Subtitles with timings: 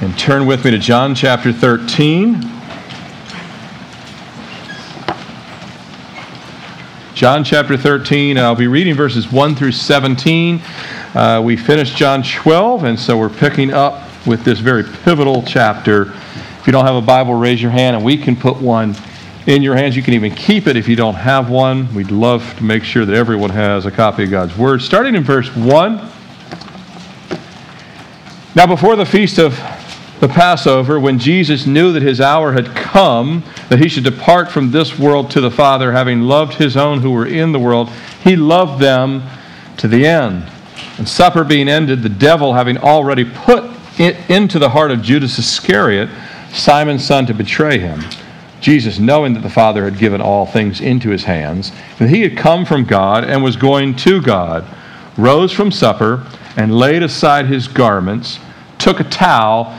[0.00, 2.40] And turn with me to John chapter 13.
[7.14, 8.38] John chapter 13.
[8.38, 10.62] I'll be reading verses 1 through 17.
[11.16, 16.12] Uh, we finished John 12, and so we're picking up with this very pivotal chapter.
[16.12, 18.94] If you don't have a Bible, raise your hand, and we can put one
[19.48, 19.96] in your hands.
[19.96, 21.92] You can even keep it if you don't have one.
[21.92, 24.80] We'd love to make sure that everyone has a copy of God's Word.
[24.80, 26.08] Starting in verse 1.
[28.54, 29.58] Now, before the feast of
[30.20, 34.70] the Passover, when Jesus knew that his hour had come, that he should depart from
[34.70, 37.88] this world to the Father, having loved his own who were in the world,
[38.24, 39.22] he loved them
[39.76, 40.50] to the end.
[40.98, 43.64] And supper being ended, the devil having already put
[43.98, 46.08] it into the heart of Judas Iscariot,
[46.52, 48.02] Simon's son, to betray him.
[48.60, 52.36] Jesus, knowing that the Father had given all things into his hands, that he had
[52.36, 54.64] come from God and was going to God,
[55.16, 56.26] rose from supper
[56.56, 58.40] and laid aside his garments,
[58.78, 59.78] took a towel,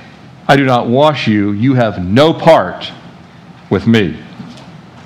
[0.51, 2.91] I do not wash you, you have no part
[3.69, 4.21] with me.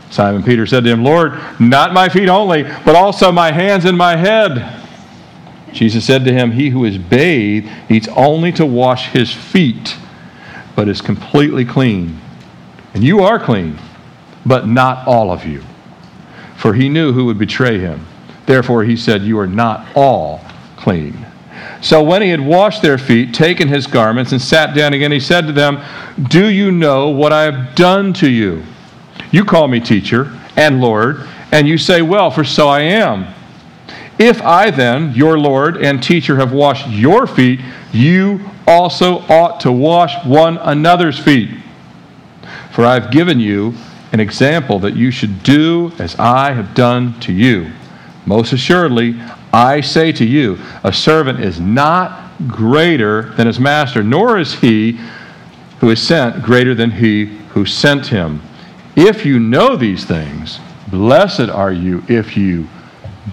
[0.10, 3.96] Simon Peter said to him, Lord, not my feet only, but also my hands and
[3.96, 4.84] my head.
[5.72, 9.96] Jesus said to him, He who is bathed needs only to wash his feet,
[10.76, 12.20] but is completely clean.
[12.96, 13.78] And you are clean,
[14.48, 15.64] but not all of you.
[16.58, 18.04] For he knew who would betray him.
[18.48, 20.42] Therefore he said, You are not all
[20.76, 21.24] clean.
[21.82, 25.20] So when he had washed their feet, taken his garments, and sat down again, he
[25.20, 25.84] said to them,
[26.30, 28.64] Do you know what I have done to you?
[29.32, 33.34] You call me teacher and Lord, and you say, Well, for so I am.
[34.18, 37.60] If I then, your Lord and teacher, have washed your feet,
[37.92, 41.50] you also ought to wash one another's feet.
[42.72, 43.74] For I have given you
[44.14, 47.72] an example that you should do as I have done to you.
[48.26, 49.20] Most assuredly,
[49.56, 55.00] I say to you, a servant is not greater than his master, nor is he
[55.80, 58.42] who is sent greater than he who sent him.
[58.98, 62.68] If you know these things, blessed are you if you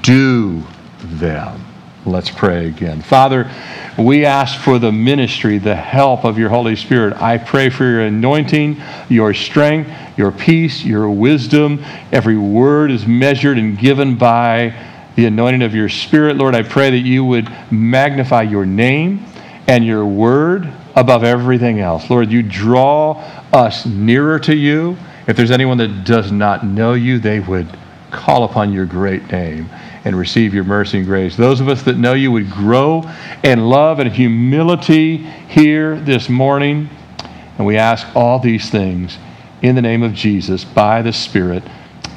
[0.02, 0.62] do
[1.00, 1.64] them.
[2.06, 3.02] Let's pray again.
[3.02, 3.50] Father,
[3.98, 7.20] we ask for the ministry, the help of your Holy Spirit.
[7.20, 11.84] I pray for your anointing, your strength, your peace, your wisdom.
[12.12, 16.36] Every word is measured and given by the anointing of your Spirit.
[16.36, 19.24] Lord, I pray that you would magnify your name
[19.66, 22.08] and your word above everything else.
[22.10, 24.96] Lord, you draw us nearer to you.
[25.26, 27.68] If there's anyone that does not know you, they would
[28.10, 29.68] call upon your great name
[30.04, 31.36] and receive your mercy and grace.
[31.36, 33.04] Those of us that know you would grow
[33.42, 36.90] in love and humility here this morning.
[37.56, 39.18] And we ask all these things
[39.62, 41.62] in the name of Jesus by the Spirit.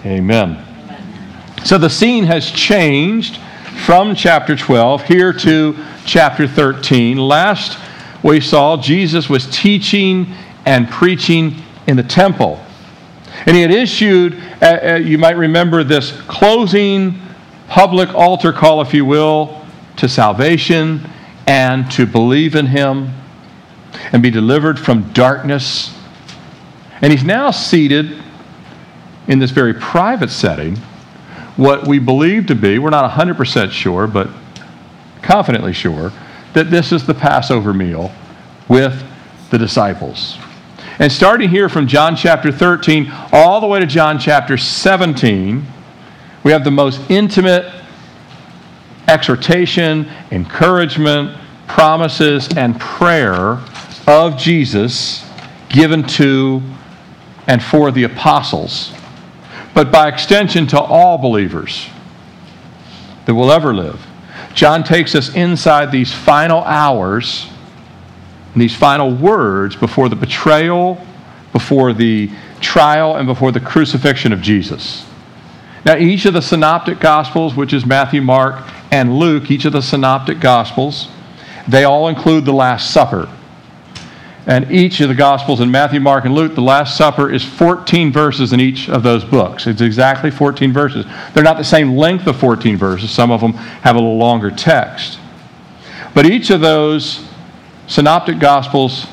[0.03, 0.64] Amen.
[1.65, 3.37] So the scene has changed
[3.87, 7.17] from chapter 12 here to chapter 13.
[7.17, 7.79] Last
[8.21, 10.31] we saw Jesus was teaching
[10.67, 11.55] and preaching
[11.87, 12.63] in the temple.
[13.47, 17.19] And he had issued, uh, uh, you might remember this closing
[17.67, 19.65] public altar call, if you will,
[19.97, 21.09] to salvation
[21.47, 23.11] and to believe in him
[24.11, 25.97] and be delivered from darkness.
[27.01, 28.21] And he's now seated
[29.27, 30.77] in this very private setting
[31.57, 34.29] what we believe to be, we're not 100% sure, but
[35.21, 36.11] confidently sure,
[36.53, 38.11] that this is the Passover meal
[38.67, 39.03] with
[39.51, 40.37] the disciples.
[40.99, 45.65] And starting here from John chapter 13 all the way to John chapter 17,
[46.43, 47.71] we have the most intimate
[49.07, 53.59] exhortation, encouragement, promises, and prayer
[54.07, 55.27] of Jesus
[55.69, 56.61] given to
[57.47, 58.93] and for the apostles
[59.75, 61.87] but by extension to all believers
[63.25, 64.03] that will ever live.
[64.55, 67.47] John takes us inside these final hours,
[68.55, 71.05] these final words before the betrayal,
[71.51, 72.31] before the
[72.61, 75.05] trial, and before the crucifixion of Jesus.
[75.85, 79.81] Now, each of the synoptic gospels, which is Matthew, Mark, and Luke, each of the
[79.81, 81.09] synoptic gospels,
[81.67, 83.29] they all include the Last Supper.
[84.47, 88.11] And each of the Gospels in Matthew, Mark, and Luke, the Last Supper is 14
[88.11, 89.65] verses in each of those books.
[89.65, 91.05] It's exactly 14 verses.
[91.33, 94.51] They're not the same length of 14 verses, some of them have a little longer
[94.51, 95.19] text.
[96.13, 97.27] But each of those
[97.87, 99.07] synoptic Gospels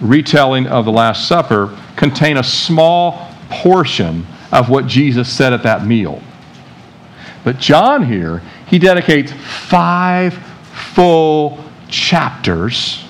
[0.00, 5.86] retelling of the Last Supper contain a small portion of what Jesus said at that
[5.86, 6.22] meal.
[7.44, 10.34] But John here, he dedicates five
[10.94, 13.04] full chapters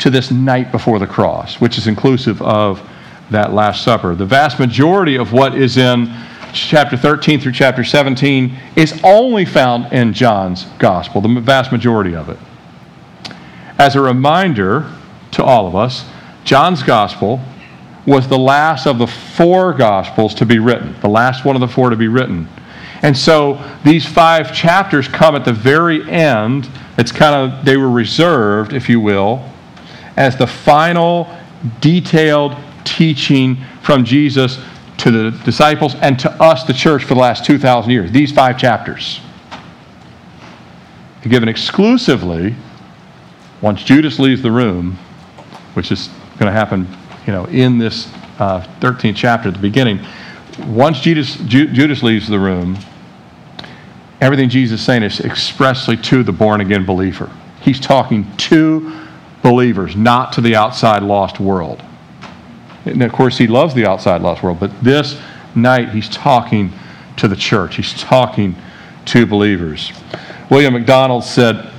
[0.00, 2.86] to this night before the cross, which is inclusive of
[3.30, 4.14] that Last Supper.
[4.14, 6.12] The vast majority of what is in
[6.52, 12.28] chapter 13 through chapter 17 is only found in John's gospel, the vast majority of
[12.28, 12.38] it.
[13.78, 14.90] As a reminder
[15.32, 16.04] to all of us,
[16.44, 17.40] John's gospel
[18.06, 21.68] was the last of the four gospels to be written, the last one of the
[21.68, 22.48] four to be written.
[23.02, 26.68] And so these five chapters come at the very end.
[26.98, 29.49] It's kind of, they were reserved, if you will,
[30.20, 31.34] as the final
[31.80, 34.58] detailed teaching from Jesus
[34.98, 38.12] to the disciples and to us, the church, for the last 2,000 years.
[38.12, 39.18] These five chapters.
[41.22, 42.54] Given exclusively
[43.62, 44.98] once Judas leaves the room,
[45.72, 46.08] which is
[46.38, 46.86] going to happen
[47.26, 50.04] you know, in this uh, 13th chapter at the beginning,
[50.66, 52.76] once Judas, Ju- Judas leaves the room,
[54.20, 57.30] everything Jesus is saying is expressly to the born again believer.
[57.62, 59.08] He's talking to
[59.42, 61.82] believers, not to the outside lost world.
[62.84, 65.20] And of course, he loves the outside lost world, but this
[65.54, 66.72] night he's talking
[67.16, 68.54] to the church, he's talking
[69.06, 69.92] to believers.
[70.50, 71.70] William MacDonald said,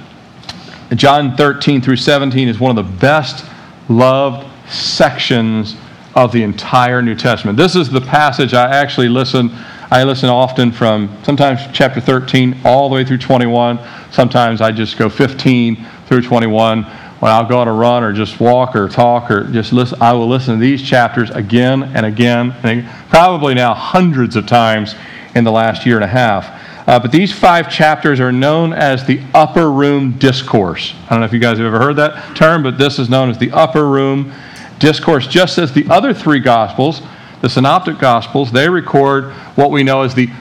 [0.95, 3.45] John 13 through 17 is one of the best
[3.89, 5.75] loved sections
[6.15, 7.57] of the entire New Testament.
[7.57, 9.49] This is the passage I actually listen.
[9.89, 13.79] I listen often from sometimes chapter 13 all the way through 21.
[14.11, 16.85] Sometimes I just go 15 through 21
[17.21, 20.01] when I'll go on a run or just walk or talk or just listen.
[20.01, 24.95] I will listen to these chapters again and again, and probably now hundreds of times
[25.35, 26.47] in the last year and a half.
[26.87, 30.95] Uh, but these five chapters are known as the upper room discourse.
[31.05, 33.29] I don't know if you guys have ever heard that term, but this is known
[33.29, 34.33] as the upper room
[34.79, 37.03] discourse, just as the other three Gospels,
[37.41, 40.31] the Synoptic Gospels, they record what we know as the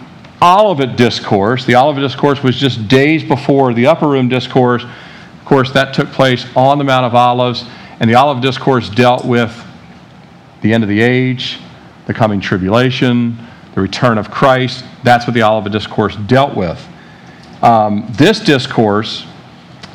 [0.41, 1.67] Olivet Discourse.
[1.67, 4.87] The Olivet Discourse was just days before the Upper Room Discourse.
[5.51, 7.65] Course, that took place on the Mount of Olives,
[7.99, 9.53] and the Olivet Discourse dealt with
[10.63, 11.59] the end of the age,
[12.07, 13.37] the coming tribulation,
[13.75, 14.85] the return of Christ.
[15.03, 16.81] That's what the Olivet Discourse dealt with.
[17.63, 19.27] Um, this discourse,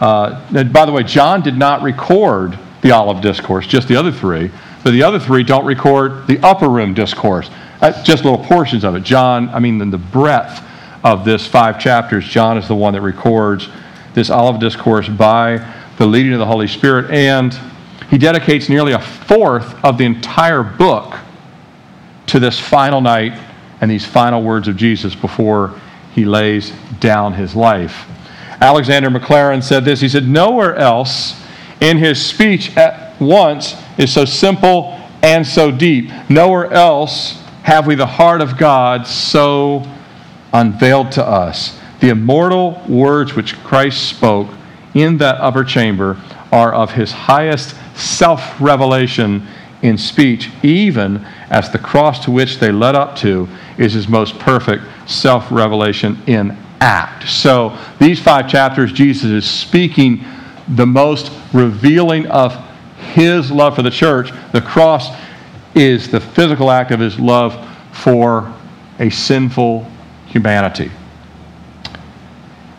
[0.01, 0.41] uh,
[0.73, 4.51] by the way, John did not record the Olivet Discourse, just the other three.
[4.83, 7.49] But the other three don't record the upper room discourse,
[7.79, 9.03] uh, just little portions of it.
[9.03, 10.61] John, I mean, in the breadth
[11.05, 13.69] of this five chapters, John is the one that records
[14.15, 15.57] this Olive Discourse by
[15.97, 17.11] the leading of the Holy Spirit.
[17.11, 17.53] And
[18.09, 21.15] he dedicates nearly a fourth of the entire book
[22.27, 23.39] to this final night
[23.81, 25.79] and these final words of Jesus before
[26.13, 28.07] he lays down his life.
[28.61, 31.41] Alexander Maclaren said this He said, Nowhere else
[31.81, 36.09] in his speech at once is so simple and so deep.
[36.29, 39.83] Nowhere else have we the heart of God so
[40.53, 41.77] unveiled to us.
[42.05, 44.47] The immortal words which Christ spoke
[44.93, 46.21] in that upper chamber
[46.51, 49.47] are of his highest self revelation
[49.81, 53.49] in speech, even as the cross to which they led up to
[53.79, 57.27] is his most perfect self revelation in act.
[57.27, 60.23] So, these five chapters, Jesus is speaking
[60.67, 62.53] the most revealing of
[63.15, 64.29] his love for the church.
[64.51, 65.09] The cross
[65.73, 68.53] is the physical act of his love for
[68.99, 69.91] a sinful
[70.27, 70.91] humanity.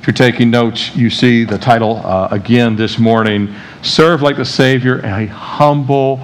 [0.07, 4.45] If you're taking notes, you see the title uh, again this morning Serve Like the
[4.45, 6.21] Savior, a humble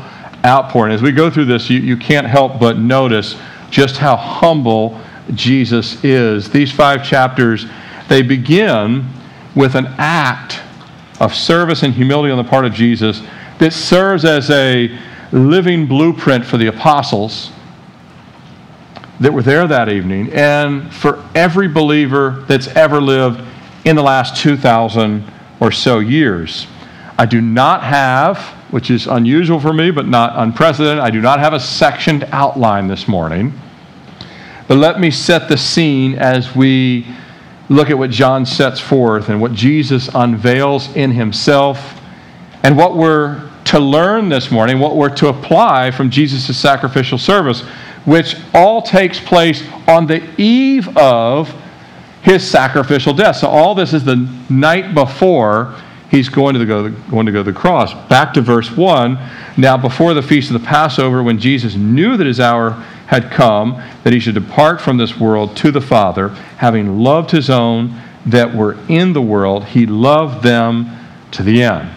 [0.46, 0.92] outpouring.
[0.92, 3.34] As we go through this, you, you can't help but notice
[3.70, 5.00] just how humble
[5.34, 6.48] Jesus is.
[6.48, 7.66] These five chapters,
[8.06, 9.04] they begin
[9.56, 10.60] with an act
[11.18, 13.20] of service and humility on the part of Jesus
[13.58, 14.96] that serves as a
[15.32, 17.50] living blueprint for the apostles
[19.18, 23.48] that were there that evening and for every believer that's ever lived
[23.84, 25.24] in the last 2,000
[25.60, 26.66] or so years.
[27.18, 28.38] I do not have,
[28.70, 32.88] which is unusual for me but not unprecedented, I do not have a sectioned outline
[32.88, 33.52] this morning.
[34.68, 37.06] But let me set the scene as we
[37.68, 42.00] look at what John sets forth and what Jesus unveils in himself
[42.62, 47.62] and what we're to learn this morning, what we're to apply from Jesus' sacrificial service,
[48.04, 51.54] which all takes place on the eve of
[52.23, 53.37] his sacrificial death.
[53.37, 54.17] So all this is the
[54.49, 55.75] night before
[56.11, 57.95] he's going to go, going to go to the cross.
[58.09, 59.19] Back to verse 1.
[59.57, 62.73] Now, before the feast of the Passover, when Jesus knew that his hour
[63.07, 67.50] had come that he should depart from this world to the Father, having loved his
[67.50, 70.91] own that were in the world, he loved them
[71.33, 71.91] to the end.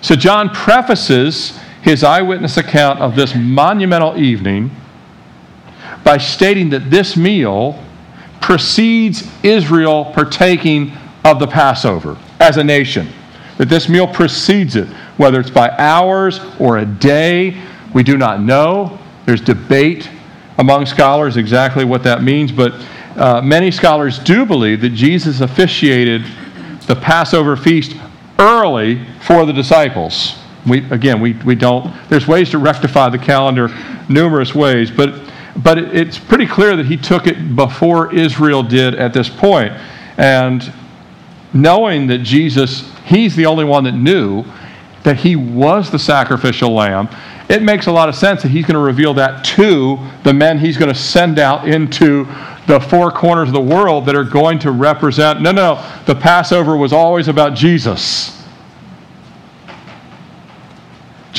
[0.00, 4.70] So John prefaces his eyewitness account of this monumental evening
[6.04, 7.82] by stating that this meal
[8.40, 10.92] precedes Israel partaking
[11.24, 13.08] of the Passover as a nation.
[13.58, 18.40] That this meal precedes it, whether it's by hours or a day, we do not
[18.40, 18.98] know.
[19.26, 20.08] There's debate
[20.58, 22.72] among scholars exactly what that means, but
[23.16, 26.22] uh, many scholars do believe that Jesus officiated
[26.86, 27.94] the Passover feast
[28.38, 30.36] early for the disciples.
[30.66, 33.68] We, again, we, we don't, there's ways to rectify the calendar
[34.08, 35.14] numerous ways, but,
[35.56, 39.72] but it, it's pretty clear that he took it before Israel did at this point.
[40.16, 40.72] And
[41.52, 44.44] knowing that Jesus, he's the only one that knew
[45.02, 47.08] that he was the sacrificial lamb,
[47.48, 50.58] it makes a lot of sense that he's going to reveal that to the men
[50.58, 52.24] he's going to send out into
[52.66, 56.76] the four corners of the world that are going to represent no, no, the Passover
[56.76, 58.39] was always about Jesus.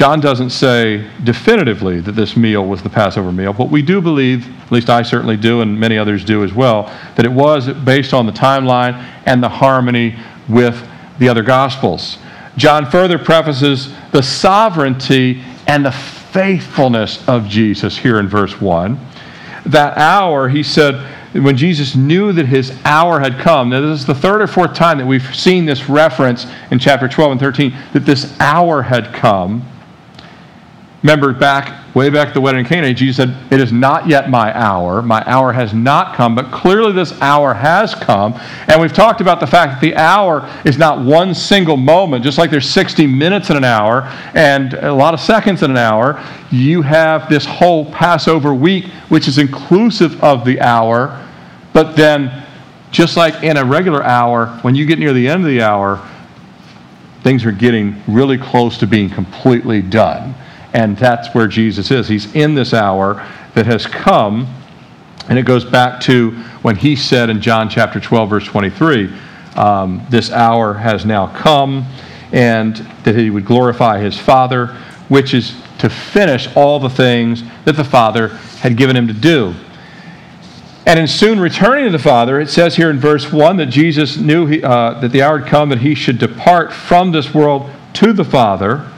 [0.01, 4.49] John doesn't say definitively that this meal was the Passover meal, but we do believe,
[4.63, 8.11] at least I certainly do, and many others do as well, that it was based
[8.11, 8.95] on the timeline
[9.27, 10.15] and the harmony
[10.49, 10.83] with
[11.19, 12.17] the other Gospels.
[12.57, 18.99] John further prefaces the sovereignty and the faithfulness of Jesus here in verse 1.
[19.67, 20.95] That hour, he said,
[21.33, 23.69] when Jesus knew that his hour had come.
[23.69, 27.07] Now, this is the third or fourth time that we've seen this reference in chapter
[27.07, 29.67] 12 and 13 that this hour had come.
[31.03, 34.29] Remember back, way back at the wedding in Cana, Jesus said, It is not yet
[34.29, 35.01] my hour.
[35.01, 38.39] My hour has not come, but clearly this hour has come.
[38.67, 42.37] And we've talked about the fact that the hour is not one single moment, just
[42.37, 44.03] like there's 60 minutes in an hour
[44.35, 46.23] and a lot of seconds in an hour.
[46.51, 51.27] You have this whole Passover week, which is inclusive of the hour.
[51.73, 52.45] But then,
[52.91, 56.07] just like in a regular hour, when you get near the end of the hour,
[57.23, 60.35] things are getting really close to being completely done.
[60.73, 62.07] And that's where Jesus is.
[62.07, 64.47] He's in this hour that has come.
[65.29, 69.13] And it goes back to when he said in John chapter 12, verse 23,
[69.55, 71.85] um, This hour has now come,
[72.31, 74.67] and that he would glorify his Father,
[75.09, 79.53] which is to finish all the things that the Father had given him to do.
[80.85, 84.17] And in soon returning to the Father, it says here in verse 1 that Jesus
[84.17, 87.69] knew he, uh, that the hour had come that he should depart from this world
[87.93, 88.90] to the Father.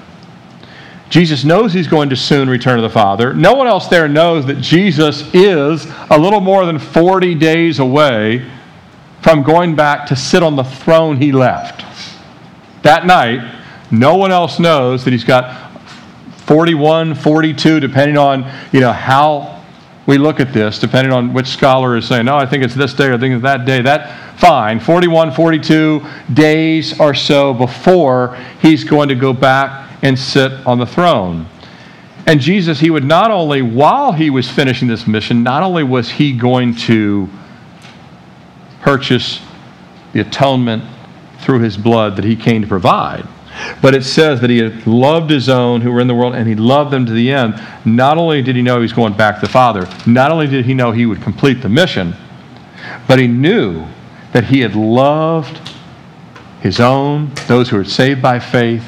[1.13, 3.35] Jesus knows he's going to soon return to the Father.
[3.35, 8.49] No one else there knows that Jesus is a little more than 40 days away
[9.21, 11.85] from going back to sit on the throne he left.
[12.81, 15.71] That night, no one else knows that he's got
[16.47, 19.63] 41, 42, depending on you know how
[20.07, 22.95] we look at this, depending on which scholar is saying, no, I think it's this
[22.95, 23.83] day or I think it's that day.
[23.83, 24.79] That fine.
[24.79, 26.03] 41, 42
[26.33, 31.47] days or so before he's going to go back and sit on the throne.
[32.27, 36.09] And Jesus, he would not only, while he was finishing this mission, not only was
[36.09, 37.27] he going to
[38.81, 39.41] purchase
[40.11, 40.83] the atonement
[41.39, 43.27] through his blood that he came to provide,
[43.81, 46.47] but it says that he had loved his own who were in the world and
[46.47, 47.61] he loved them to the end.
[47.85, 50.65] Not only did he know he was going back to the Father, not only did
[50.65, 52.15] he know he would complete the mission,
[53.07, 53.85] but he knew
[54.31, 55.59] that he had loved
[56.61, 58.85] his own, those who were saved by faith,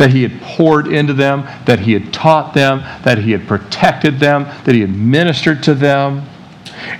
[0.00, 4.18] that he had poured into them, that he had taught them, that he had protected
[4.18, 6.26] them, that he had ministered to them.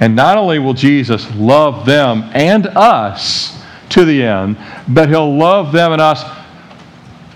[0.01, 5.73] And not only will Jesus love them and us to the end, but he'll love
[5.73, 6.23] them and us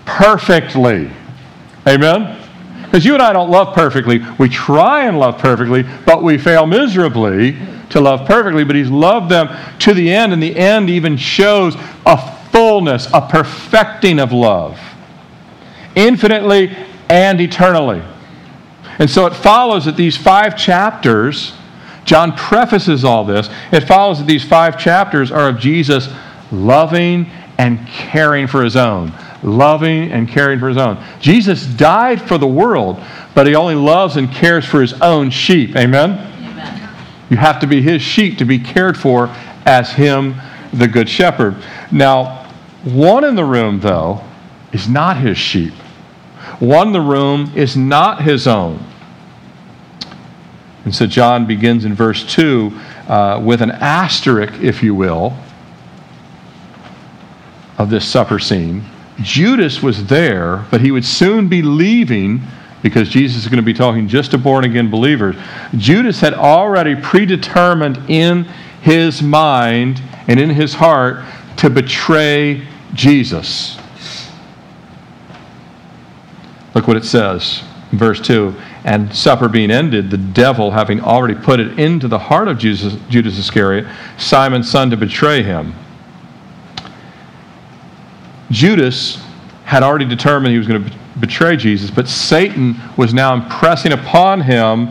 [0.05, 1.09] perfectly.
[1.87, 2.39] Amen?
[2.83, 4.23] Because you and I don't love perfectly.
[4.37, 7.57] We try and love perfectly, but we fail miserably
[7.89, 8.65] to love perfectly.
[8.65, 13.27] But he's loved them to the end, and the end even shows a fullness, a
[13.27, 14.79] perfecting of love
[15.95, 16.75] infinitely
[17.09, 18.01] and eternally.
[18.99, 21.53] And so it follows that these five chapters,
[22.05, 26.09] John prefaces all this, it follows that these five chapters are of Jesus
[26.51, 29.11] loving and caring for his own.
[29.43, 31.03] Loving and caring for his own.
[31.19, 33.01] Jesus died for the world,
[33.35, 35.75] but he only loves and cares for his own sheep.
[35.75, 36.11] Amen?
[36.11, 36.95] Amen.
[37.29, 39.27] You have to be his sheep to be cared for
[39.65, 40.35] as him,
[40.73, 41.55] the good shepherd.
[41.91, 42.47] Now,
[42.83, 44.23] one in the room, though,
[44.75, 45.73] is not his sheep.
[46.59, 48.85] One, the room is not his own.
[50.83, 52.77] And so John begins in verse 2
[53.07, 55.35] uh, with an asterisk, if you will,
[57.77, 58.83] of this supper scene.
[59.21, 62.41] Judas was there, but he would soon be leaving
[62.83, 65.37] because Jesus is going to be talking just to born again believers.
[65.77, 68.43] Judas had already predetermined in
[68.81, 71.23] his mind and in his heart
[71.57, 73.79] to betray Jesus.
[76.75, 77.63] Look what it says,
[77.93, 78.53] verse 2.
[78.83, 82.97] And supper being ended, the devil, having already put it into the heart of Judas,
[83.09, 85.73] Judas Iscariot, Simon's son, to betray him.
[88.51, 89.23] Judas
[89.63, 94.41] had already determined he was going to betray Jesus, but Satan was now impressing upon
[94.41, 94.89] him.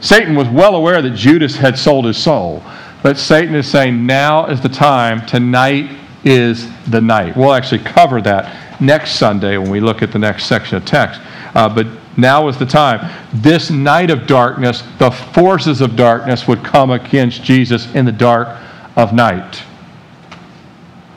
[0.00, 2.62] Satan was well aware that Judas had sold his soul,
[3.02, 5.24] but Satan is saying, now is the time.
[5.26, 7.36] Tonight is the night.
[7.36, 11.20] We'll actually cover that next Sunday when we look at the next section of text.
[11.54, 11.86] Uh, but
[12.16, 13.10] now is the time.
[13.32, 18.48] This night of darkness, the forces of darkness would come against Jesus in the dark
[18.96, 19.62] of night.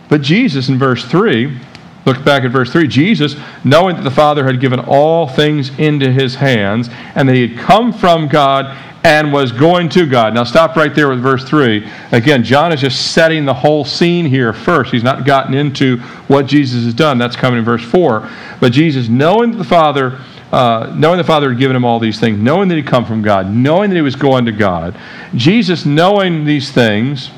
[0.07, 1.59] But Jesus, in verse 3,
[2.05, 2.87] look back at verse 3.
[2.87, 7.47] Jesus, knowing that the Father had given all things into his hands, and that he
[7.47, 10.33] had come from God and was going to God.
[10.33, 11.87] Now, stop right there with verse 3.
[12.11, 14.91] Again, John is just setting the whole scene here first.
[14.91, 15.97] He's not gotten into
[16.27, 17.19] what Jesus has done.
[17.19, 18.27] That's coming in verse 4.
[18.59, 20.19] But Jesus, knowing that the Father.
[20.51, 23.21] Uh, knowing the Father had given him all these things, knowing that he'd come from
[23.21, 24.95] God, knowing that he was going to God,
[25.33, 27.29] Jesus, knowing these things,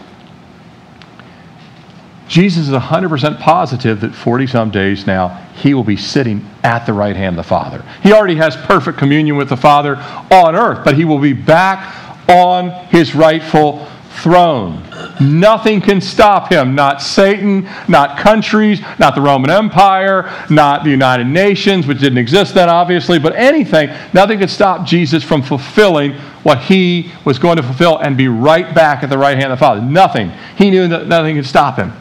[2.27, 6.93] Jesus is 100% positive that 40 some days now, he will be sitting at the
[6.93, 7.83] right hand of the Father.
[8.03, 9.95] He already has perfect communion with the Father
[10.31, 14.83] on earth, but he will be back on his rightful throne.
[15.21, 16.75] Nothing can stop him.
[16.75, 22.53] Not Satan, not countries, not the Roman Empire, not the United Nations, which didn't exist
[22.53, 23.89] then, obviously, but anything.
[24.13, 28.73] Nothing could stop Jesus from fulfilling what he was going to fulfill and be right
[28.73, 29.81] back at the right hand of the Father.
[29.81, 30.31] Nothing.
[30.57, 31.93] He knew that nothing could stop him.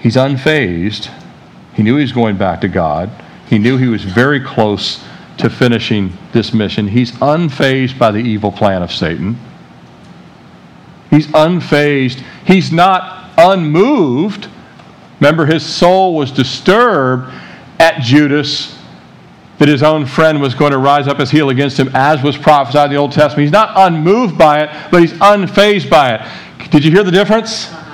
[0.00, 1.10] He's unfazed.
[1.74, 3.10] He knew he was going back to God.
[3.48, 5.02] He knew he was very close
[5.38, 6.88] to finishing this mission.
[6.88, 9.38] He's unfazed by the evil plan of Satan.
[11.10, 12.22] He's unfazed.
[12.44, 14.48] He's not unmoved.
[15.20, 17.32] Remember, his soul was disturbed
[17.78, 18.76] at Judas
[19.58, 22.36] that his own friend was going to rise up his heel against him, as was
[22.36, 23.42] prophesied in the Old Testament.
[23.42, 26.70] He's not unmoved by it, but he's unfazed by it.
[26.70, 27.66] Did you hear the difference?
[27.72, 27.84] Uh-huh.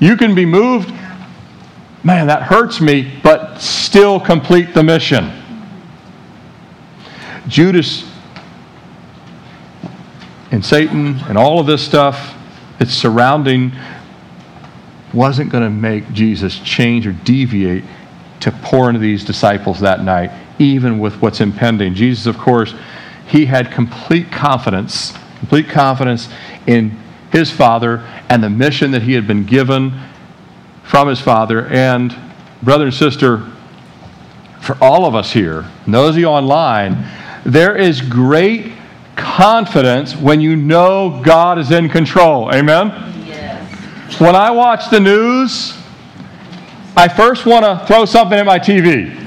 [0.00, 0.90] You can be moved,
[2.04, 5.32] man, that hurts me, but still complete the mission.
[7.48, 8.08] Judas
[10.50, 12.34] and Satan and all of this stuff
[12.78, 13.72] that's surrounding
[15.12, 17.84] wasn't going to make Jesus change or deviate
[18.40, 21.94] to pour into these disciples that night, even with what's impending.
[21.94, 22.74] Jesus, of course,
[23.26, 26.28] he had complete confidence, complete confidence
[26.66, 26.98] in
[27.32, 29.98] his Father and the mission that he had been given
[30.84, 31.66] from his Father.
[31.66, 32.14] And,
[32.62, 33.50] brother and sister,
[34.60, 37.04] for all of us here, those of you online,
[37.44, 38.72] there is great
[39.16, 42.52] confidence when you know God is in control.
[42.54, 42.88] Amen?
[43.26, 44.20] Yes.
[44.20, 45.76] When I watch the news,
[46.96, 49.20] I first want to throw something at my TV.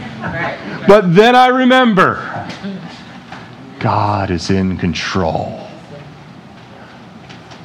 [0.87, 2.47] But then I remember
[3.79, 5.67] God is in control.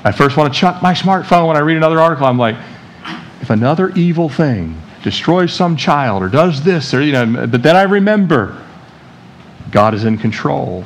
[0.05, 2.27] I first want to chuck my smartphone when I read another article.
[2.27, 2.57] I'm like,
[3.43, 7.75] if another evil thing destroys some child or does this, or, you know, but then
[7.75, 8.65] I remember
[9.73, 10.85] God is in control.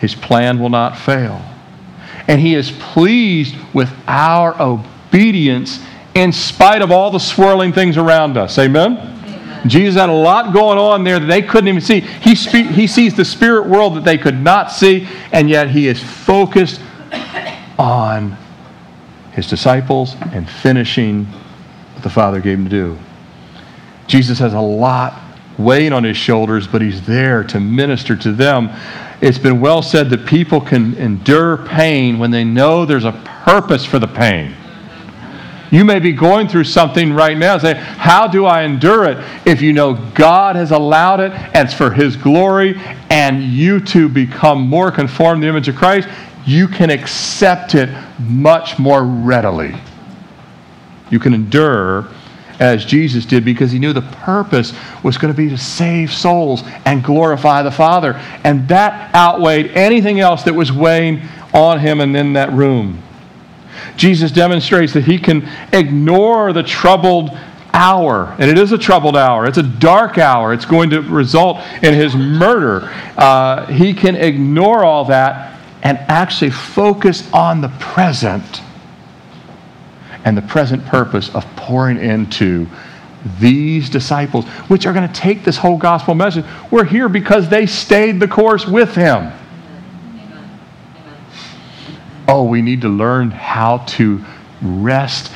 [0.00, 1.40] His plan will not fail.
[2.28, 5.80] And He is pleased with our obedience
[6.14, 8.58] in spite of all the swirling things around us.
[8.58, 8.96] Amen?
[8.96, 9.68] Amen.
[9.68, 12.00] Jesus had a lot going on there that they couldn't even see.
[12.00, 15.88] He, spe- he sees the spirit world that they could not see, and yet He
[15.88, 16.80] is focused
[17.78, 18.36] on
[19.32, 21.26] his disciples and finishing
[22.02, 22.98] the Father gave him to do.
[24.06, 25.20] Jesus has a lot
[25.58, 28.70] weighing on his shoulders, but he's there to minister to them.
[29.20, 33.12] It's been well said that people can endure pain when they know there's a
[33.44, 34.54] purpose for the pain.
[35.70, 39.24] You may be going through something right now say, How do I endure it?
[39.46, 44.08] If you know God has allowed it and it's for His glory and you to
[44.08, 46.08] become more conformed to the image of Christ,
[46.44, 47.88] you can accept it
[48.18, 49.74] much more readily.
[51.12, 52.08] You can endure
[52.58, 54.72] as Jesus did because he knew the purpose
[55.02, 58.14] was going to be to save souls and glorify the Father.
[58.44, 61.20] And that outweighed anything else that was weighing
[61.52, 63.02] on him and in that room.
[63.96, 67.36] Jesus demonstrates that he can ignore the troubled
[67.74, 68.34] hour.
[68.38, 69.44] And it is a troubled hour.
[69.44, 70.54] It's a dark hour.
[70.54, 72.90] It's going to result in his murder.
[73.18, 78.62] Uh, he can ignore all that and actually focus on the present
[80.24, 82.66] and the present purpose of pouring into
[83.38, 86.44] these disciples, which are going to take this whole gospel message.
[86.70, 89.32] We're here because they stayed the course with him.
[92.28, 94.24] Oh, we need to learn how to
[94.62, 95.32] rest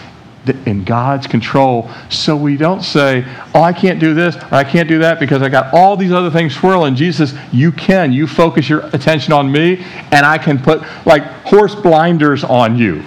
[0.65, 4.89] in God's control so we don't say, oh, I can't do this or I can't
[4.89, 6.95] do that because I got all these other things swirling.
[6.95, 8.13] Jesus you can.
[8.13, 13.03] You focus your attention on me and I can put like horse blinders on you.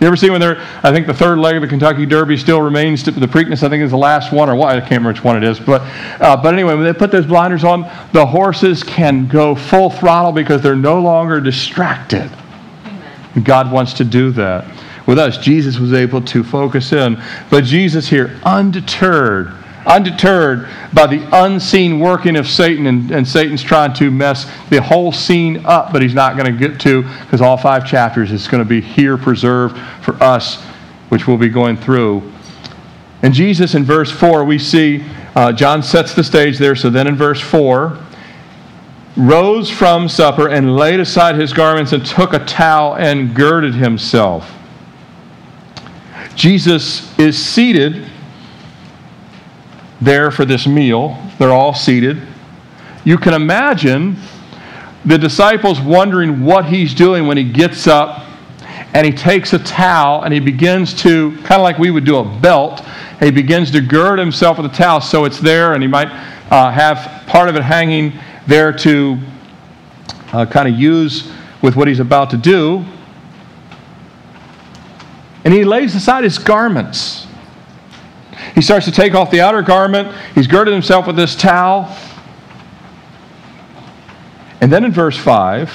[0.00, 2.60] You ever see when they're, I think the third leg of the Kentucky Derby still
[2.60, 5.24] remains, the Preakness I think is the last one or what, I can't remember which
[5.24, 5.58] one it is.
[5.58, 5.80] But,
[6.20, 7.82] uh, but anyway, when they put those blinders on,
[8.12, 12.30] the horses can go full throttle because they're no longer distracted.
[12.84, 13.42] Amen.
[13.42, 14.66] God wants to do that
[15.06, 15.38] with us.
[15.38, 17.22] Jesus was able to focus in.
[17.48, 19.54] But Jesus here, undeterred,
[19.86, 25.12] undeterred by the unseen working of Satan, and, and Satan's trying to mess the whole
[25.12, 28.62] scene up, but he's not going to get to because all five chapters is going
[28.62, 30.62] to be here preserved for us,
[31.08, 32.32] which we'll be going through.
[33.22, 36.76] And Jesus in verse 4, we see uh, John sets the stage there.
[36.76, 37.98] So then in verse 4,
[39.16, 44.52] rose from supper and laid aside his garments and took a towel and girded himself.
[46.34, 48.10] Jesus is seated
[50.00, 51.16] there for this meal.
[51.38, 52.20] They're all seated.
[53.04, 54.16] You can imagine
[55.04, 58.24] the disciples wondering what he's doing when he gets up
[58.92, 62.16] and he takes a towel and he begins to, kind of like we would do
[62.16, 62.82] a belt,
[63.20, 66.08] he begins to gird himself with a towel so it's there and he might
[66.50, 68.12] uh, have part of it hanging
[68.46, 69.18] there to
[70.32, 71.30] uh, kind of use
[71.62, 72.84] with what he's about to do.
[75.44, 77.25] And he lays aside his garments.
[78.54, 80.14] He starts to take off the outer garment.
[80.34, 81.94] He's girded himself with this towel.
[84.60, 85.72] And then in verse 5,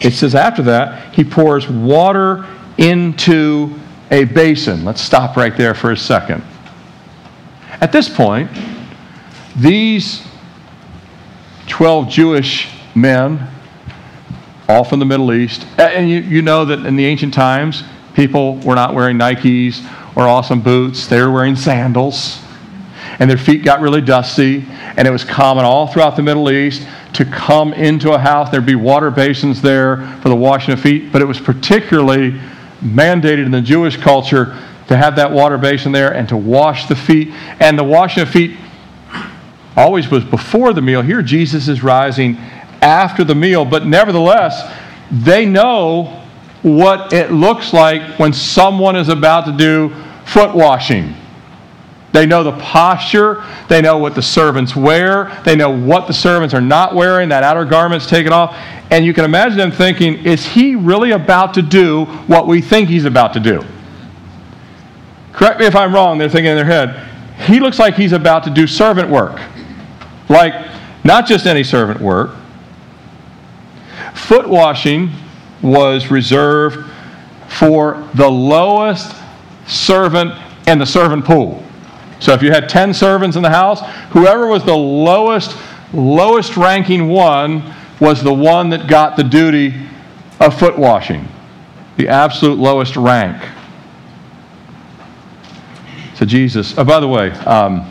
[0.00, 2.46] it says after that, he pours water
[2.78, 3.78] into
[4.10, 4.84] a basin.
[4.84, 6.42] Let's stop right there for a second.
[7.80, 8.50] At this point,
[9.56, 10.26] these
[11.66, 13.48] 12 Jewish men,
[14.68, 17.82] all from the Middle East, and you, you know that in the ancient times,
[18.14, 19.80] People were not wearing Nikes
[20.14, 22.40] or awesome boots, they were wearing sandals.
[23.18, 24.64] And their feet got really dusty.
[24.96, 28.50] And it was common all throughout the Middle East to come into a house.
[28.50, 31.12] There'd be water basins there for the washing of feet.
[31.12, 32.40] But it was particularly
[32.82, 36.96] mandated in the Jewish culture to have that water basin there and to wash the
[36.96, 37.32] feet.
[37.60, 38.56] And the washing of feet
[39.76, 41.02] always was before the meal.
[41.02, 42.36] Here, Jesus is rising
[42.80, 43.64] after the meal.
[43.64, 44.70] But nevertheless,
[45.10, 46.21] they know
[46.62, 49.94] what it looks like when someone is about to do
[50.24, 51.14] foot washing.
[52.12, 53.42] They know the posture.
[53.68, 55.40] They know what the servants wear.
[55.44, 57.30] They know what the servants are not wearing.
[57.30, 58.54] That outer garment's taken off.
[58.90, 62.88] And you can imagine them thinking, is he really about to do what we think
[62.88, 63.64] he's about to do?
[65.32, 67.08] Correct me if I'm wrong, they're thinking in their head.
[67.46, 69.40] He looks like he's about to do servant work.
[70.28, 70.70] Like,
[71.04, 72.36] not just any servant work.
[74.14, 75.10] Foot washing
[75.62, 76.90] was reserved
[77.48, 79.14] for the lowest
[79.66, 80.32] servant
[80.66, 81.62] in the servant pool.
[82.20, 85.56] So if you had 10 servants in the house, whoever was the lowest,
[85.92, 89.74] lowest ranking one was the one that got the duty
[90.40, 91.28] of foot washing,
[91.96, 93.42] the absolute lowest rank.
[96.14, 97.88] So Jesus, oh, by the way, um,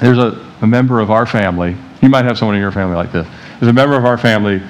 [0.00, 3.12] there's a, a member of our family, you might have someone in your family like
[3.12, 3.26] this.
[3.58, 4.60] There's a member of our family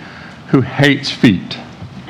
[0.48, 1.59] who hates feet.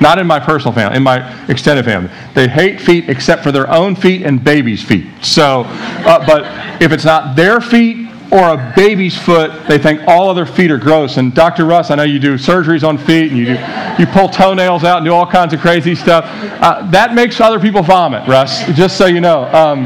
[0.03, 2.11] Not in my personal family, in my extended family.
[2.33, 5.05] They hate feet except for their own feet and babies' feet.
[5.21, 10.29] So, uh, but if it's not their feet or a baby's foot, they think all
[10.29, 11.15] other feet are gross.
[11.15, 11.63] And Dr.
[11.63, 13.57] Russ, I know you do surgeries on feet and you do,
[13.97, 16.25] you pull toenails out and do all kinds of crazy stuff.
[16.61, 19.45] Uh, that makes other people vomit, Russ, just so you know.
[19.53, 19.85] Um,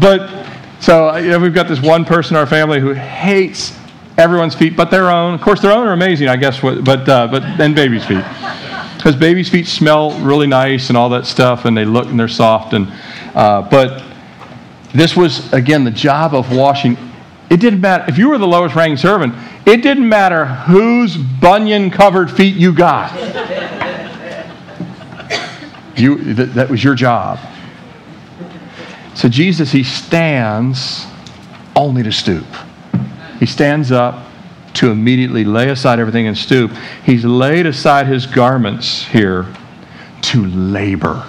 [0.00, 0.46] but
[0.78, 3.76] so uh, you know, we've got this one person in our family who hates
[4.18, 5.34] everyone's feet but their own.
[5.34, 8.22] Of course, their own are amazing, I guess, but, uh, but then baby's feet
[9.06, 12.26] because babies' feet smell really nice and all that stuff, and they look and they're
[12.26, 12.72] soft.
[12.72, 12.92] And
[13.36, 14.02] uh, but
[14.92, 16.98] this was again the job of washing.
[17.48, 19.32] It didn't matter if you were the lowest ranking servant.
[19.64, 23.12] It didn't matter whose bunion-covered feet you got.
[25.96, 27.38] You that, that was your job.
[29.14, 31.06] So Jesus, he stands
[31.74, 32.44] only to stoop.
[33.40, 34.26] He stands up
[34.76, 36.70] to immediately lay aside everything and stoop.
[37.04, 39.46] He's laid aside his garments here
[40.22, 41.24] to labor.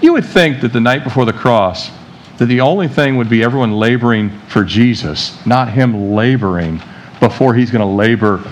[0.00, 1.90] You would think that the night before the cross,
[2.38, 6.80] that the only thing would be everyone laboring for Jesus, not him laboring
[7.18, 8.42] before he's going to labor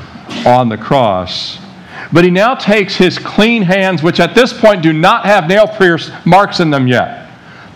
[0.45, 1.59] on the cross.
[2.13, 5.67] But he now takes his clean hands, which at this point do not have nail
[5.67, 7.28] pierced marks in them yet.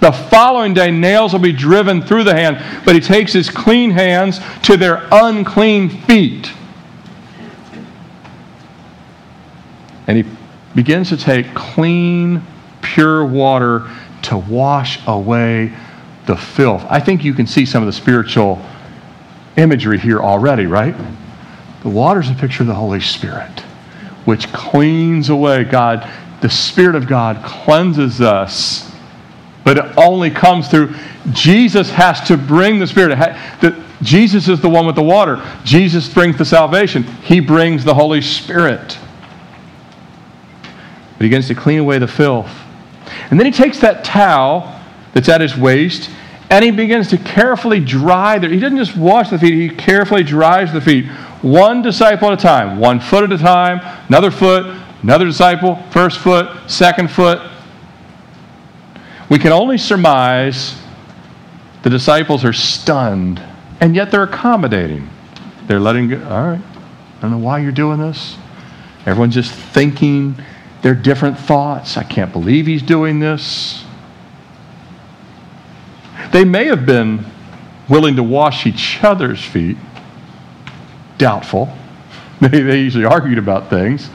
[0.02, 3.92] The following day, nails will be driven through the hand, but he takes his clean
[3.92, 6.50] hands to their unclean feet.
[10.08, 10.24] And he
[10.74, 12.42] begins to take clean,
[12.80, 13.88] pure water
[14.22, 15.72] to wash away
[16.26, 16.84] the filth.
[16.90, 18.60] I think you can see some of the spiritual
[19.56, 20.96] imagery here already, right?
[21.84, 23.60] The water is a picture of the Holy Spirit,
[24.24, 26.10] which cleans away God.
[26.40, 28.91] The Spirit of God cleanses us,
[29.64, 30.94] but it only comes through.
[31.30, 33.18] Jesus has to bring the Spirit.
[34.02, 35.42] Jesus is the one with the water.
[35.64, 37.04] Jesus brings the salvation.
[37.04, 38.98] He brings the Holy Spirit.
[40.62, 42.50] But he begins to clean away the filth.
[43.30, 44.80] And then he takes that towel
[45.12, 46.10] that's at his waist
[46.52, 50.22] and he begins to carefully dry the, he doesn't just wash the feet, he carefully
[50.22, 51.06] dries the feet,
[51.40, 54.66] one disciple at a time, one foot at a time, another foot,
[55.02, 57.38] another disciple, first foot, second foot.
[59.32, 60.76] We can only surmise
[61.82, 63.42] the disciples are stunned,
[63.80, 65.08] and yet they're accommodating.
[65.66, 68.36] They're letting go, all right, I don't know why you're doing this.
[69.06, 70.34] Everyone's just thinking
[70.82, 71.96] their different thoughts.
[71.96, 73.82] I can't believe he's doing this.
[76.30, 77.24] They may have been
[77.88, 79.78] willing to wash each other's feet.
[81.16, 81.74] Doubtful.
[82.42, 84.10] They, they usually argued about things.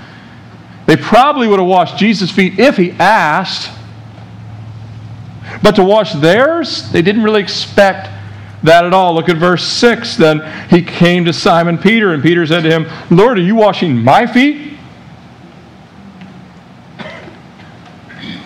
[0.86, 3.71] They probably would have washed Jesus' feet if he asked.
[5.63, 8.10] But to wash theirs, they didn't really expect
[8.63, 9.13] that at all.
[9.13, 10.17] Look at verse 6.
[10.17, 14.04] Then he came to Simon Peter, and Peter said to him, Lord, are you washing
[14.04, 14.78] my feet?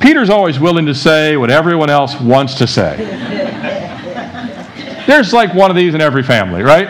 [0.01, 2.97] Peter's always willing to say what everyone else wants to say.
[5.05, 6.87] There's like one of these in every family, right?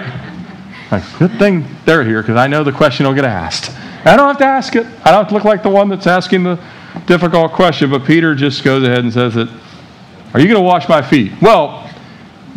[0.92, 3.72] Like, good thing they're here because I know the question will get asked.
[4.06, 4.86] I don't have to ask it.
[5.04, 6.60] I don't have to look like the one that's asking the
[7.06, 7.90] difficult question.
[7.90, 9.50] But Peter just goes ahead and says that,
[10.34, 11.34] Are you going to wash my feet?
[11.42, 11.90] Well,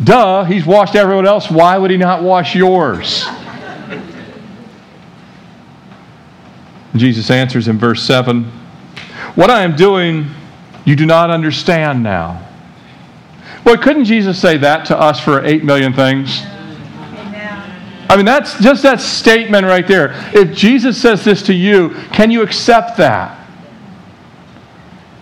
[0.03, 1.51] duh, he's washed everyone else.
[1.51, 3.25] Why would he not wash yours?
[6.95, 8.45] Jesus answers in verse 7
[9.35, 10.27] What I am doing,
[10.85, 12.41] you do not understand now.
[13.65, 16.43] Boy, couldn't Jesus say that to us for 8 million things?
[18.07, 20.11] I mean, that's just that statement right there.
[20.33, 23.45] If Jesus says this to you, can you accept that?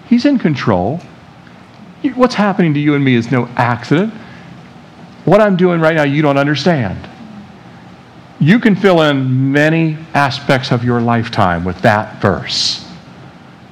[0.08, 1.00] He's in control.
[2.12, 4.14] What's happening to you and me is no accident.
[5.26, 7.10] What I'm doing right now, you don't understand.
[8.40, 12.86] You can fill in many aspects of your lifetime with that verse.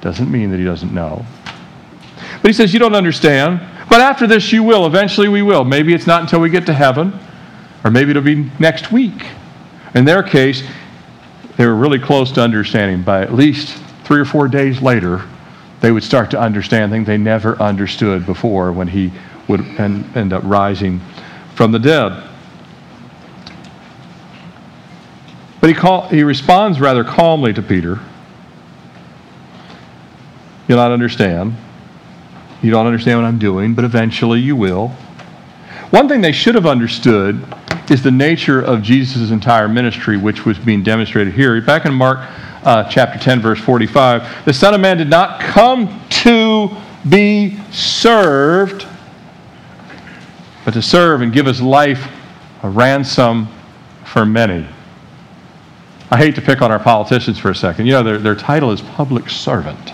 [0.00, 1.26] Doesn't mean that he doesn't know.
[2.40, 3.60] But he says, You don't understand.
[3.90, 4.86] But after this, you will.
[4.86, 5.64] Eventually, we will.
[5.64, 7.12] Maybe it's not until we get to heaven,
[7.84, 9.26] or maybe it'll be next week.
[9.94, 10.62] In their case,
[11.58, 13.02] they were really close to understanding.
[13.02, 15.22] By at least three or four days later,
[15.82, 19.12] they would start to understand things they never understood before when he
[19.48, 21.00] would end up rising
[21.56, 22.28] from the dead.
[25.60, 28.00] But he, call, he responds rather calmly to Peter.
[30.68, 31.54] You'll not understand.
[32.62, 34.88] You don't understand what I'm doing, but eventually you will.
[35.90, 37.44] One thing they should have understood
[37.90, 41.60] is the nature of Jesus' entire ministry, which was being demonstrated here.
[41.60, 42.20] Back in Mark
[42.64, 46.70] uh, chapter 10, verse 45, the Son of Man did not come to
[47.08, 48.86] be served,
[50.64, 52.08] but to serve and give his life
[52.62, 53.48] a ransom
[54.04, 54.66] for many.
[56.10, 57.86] I hate to pick on our politicians for a second.
[57.86, 59.92] You know, their, their title is public servant.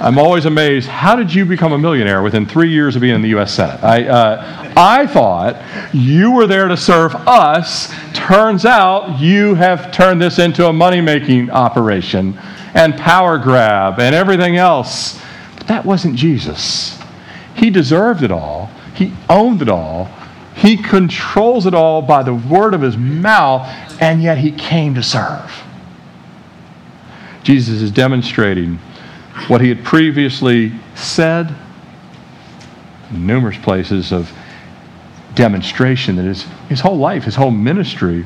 [0.00, 0.88] I'm always amazed.
[0.88, 3.52] How did you become a millionaire within three years of being in the U.S.
[3.52, 3.84] Senate?
[3.84, 7.92] I, uh, I thought you were there to serve us.
[8.14, 12.38] Turns out you have turned this into a money making operation
[12.72, 15.20] and power grab and everything else.
[15.58, 16.98] But that wasn't Jesus.
[17.54, 20.08] He deserved it all, He owned it all.
[20.54, 23.66] He controls it all by the word of his mouth,
[24.00, 25.62] and yet he came to serve.
[27.42, 28.78] Jesus is demonstrating
[29.48, 31.54] what he had previously said,
[33.10, 34.30] numerous places of
[35.34, 38.24] demonstration that his, his whole life, his whole ministry,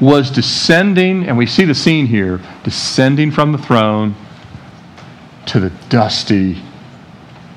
[0.00, 4.14] was descending, and we see the scene here, descending from the throne
[5.46, 6.60] to the dusty,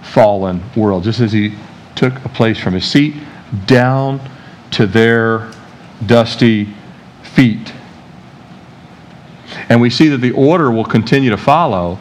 [0.02, 1.54] fallen world, just as he
[1.96, 3.16] took a place from his seat
[3.66, 4.20] down
[4.72, 5.52] to their
[6.06, 6.68] dusty
[7.24, 7.74] feet.
[9.70, 11.98] And we see that the order will continue to follow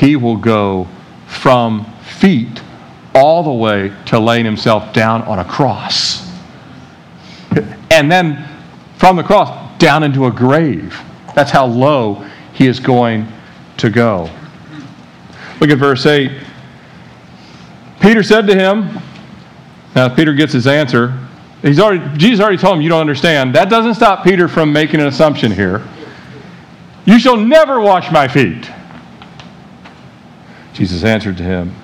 [0.00, 0.88] he will go
[1.26, 2.62] from feet
[3.14, 6.26] all the way to laying himself down on a cross.
[7.90, 8.48] And then
[8.96, 10.98] from the cross down into a grave.
[11.34, 13.28] That's how low he is going
[13.76, 14.30] to go.
[15.60, 16.30] Look at verse 8.
[18.00, 19.02] Peter said to him,
[19.94, 21.18] now Peter gets his answer.
[21.60, 23.54] He's already, Jesus already told him, You don't understand.
[23.54, 25.86] That doesn't stop Peter from making an assumption here.
[27.04, 28.70] You shall never wash my feet.
[30.72, 31.74] Jesus answered to him,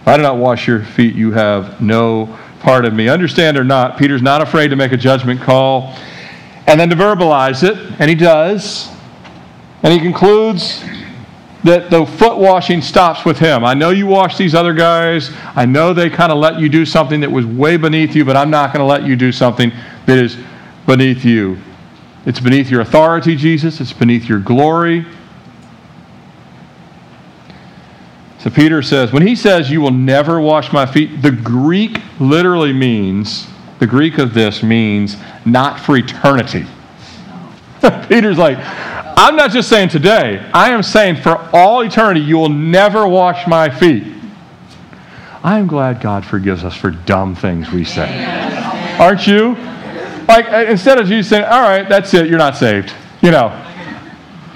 [0.00, 3.08] If I do not wash your feet, you have no part of me.
[3.08, 5.94] Understand or not, Peter's not afraid to make a judgment call
[6.66, 8.88] and then to verbalize it, and he does.
[9.82, 10.84] And he concludes
[11.64, 13.64] that the foot washing stops with him.
[13.64, 15.30] I know you wash these other guys.
[15.54, 18.36] I know they kind of let you do something that was way beneath you, but
[18.36, 19.72] I'm not going to let you do something
[20.06, 20.36] that is
[20.86, 21.58] beneath you.
[22.26, 23.80] It's beneath your authority, Jesus.
[23.80, 25.04] It's beneath your glory.
[28.42, 32.72] So Peter says, when he says, You will never wash my feet, the Greek literally
[32.72, 33.46] means,
[33.78, 36.66] the Greek of this means not for eternity.
[38.08, 38.58] Peter's like,
[39.16, 43.46] I'm not just saying today, I am saying for all eternity, you will never wash
[43.46, 44.12] my feet.
[45.44, 48.24] I am glad God forgives us for dumb things we say.
[48.98, 49.54] Aren't you?
[50.26, 52.92] Like, uh, instead of Jesus saying, All right, that's it, you're not saved.
[53.20, 53.50] You know,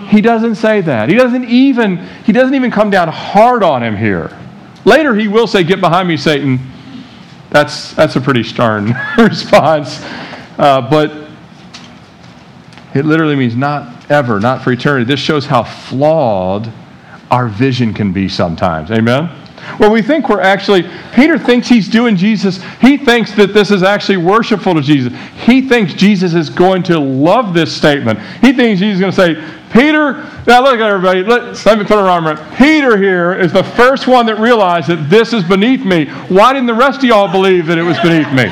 [0.09, 1.09] he doesn't say that.
[1.09, 4.37] He doesn't even he doesn't even come down hard on him here.
[4.85, 6.59] Later he will say, "Get behind me, Satan."
[7.51, 10.01] That's that's a pretty stern response,
[10.59, 11.13] uh, but
[12.95, 15.05] it literally means not ever, not for eternity.
[15.05, 16.73] This shows how flawed
[17.31, 18.91] our vision can be sometimes.
[18.91, 19.31] Amen.
[19.81, 22.63] Well, we think we're actually, Peter thinks he's doing Jesus.
[22.81, 25.13] He thinks that this is actually worshipful to Jesus.
[25.45, 28.21] He thinks Jesus is going to love this statement.
[28.41, 29.35] He thinks he's going to say,
[29.73, 30.15] Peter,
[30.47, 31.23] now look at everybody.
[31.23, 32.57] Let, let me put our arm around.
[32.57, 36.07] Peter here is the first one that realized that this is beneath me.
[36.29, 38.45] Why didn't the rest of y'all believe that it was beneath me?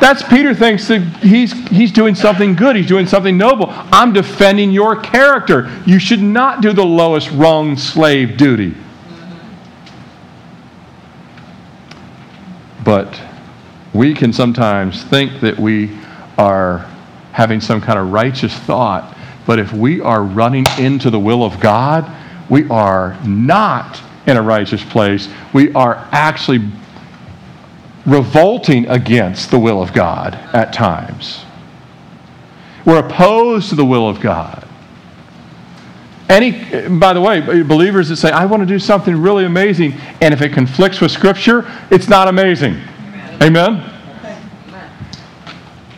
[0.00, 2.76] That's Peter thinks that he's, he's doing something good.
[2.76, 3.66] He's doing something noble.
[3.70, 5.70] I'm defending your character.
[5.86, 8.74] You should not do the lowest rung slave duty.
[12.84, 13.20] But
[13.94, 15.96] we can sometimes think that we
[16.36, 16.80] are
[17.32, 19.13] having some kind of righteous thought.
[19.46, 22.10] But if we are running into the will of God,
[22.48, 25.28] we are not in a righteous place.
[25.52, 26.66] We are actually
[28.06, 31.44] revolting against the will of God at times.
[32.84, 34.66] We're opposed to the will of God.
[36.28, 40.32] Any, by the way, believers that say, I want to do something really amazing, and
[40.32, 42.80] if it conflicts with Scripture, it's not amazing.
[43.42, 43.82] Amen?
[43.82, 43.90] Amen?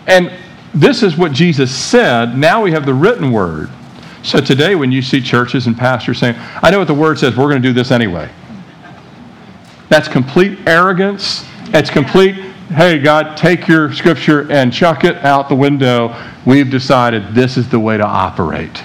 [0.08, 0.32] And
[0.76, 2.36] this is what Jesus said.
[2.36, 3.70] Now we have the written word.
[4.22, 7.36] So today, when you see churches and pastors saying, I know what the word says,
[7.36, 8.28] we're going to do this anyway.
[9.88, 11.44] That's complete arrogance.
[11.68, 12.34] It's complete,
[12.68, 16.14] hey, God, take your scripture and chuck it out the window.
[16.44, 18.82] We've decided this is the way to operate.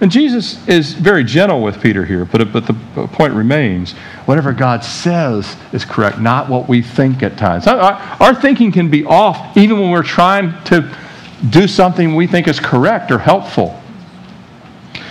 [0.00, 2.74] And Jesus is very gentle with Peter here, but, but the
[3.12, 3.92] point remains
[4.26, 7.66] whatever God says is correct, not what we think at times.
[7.66, 7.80] Our,
[8.20, 10.94] our thinking can be off even when we're trying to
[11.48, 13.80] do something we think is correct or helpful.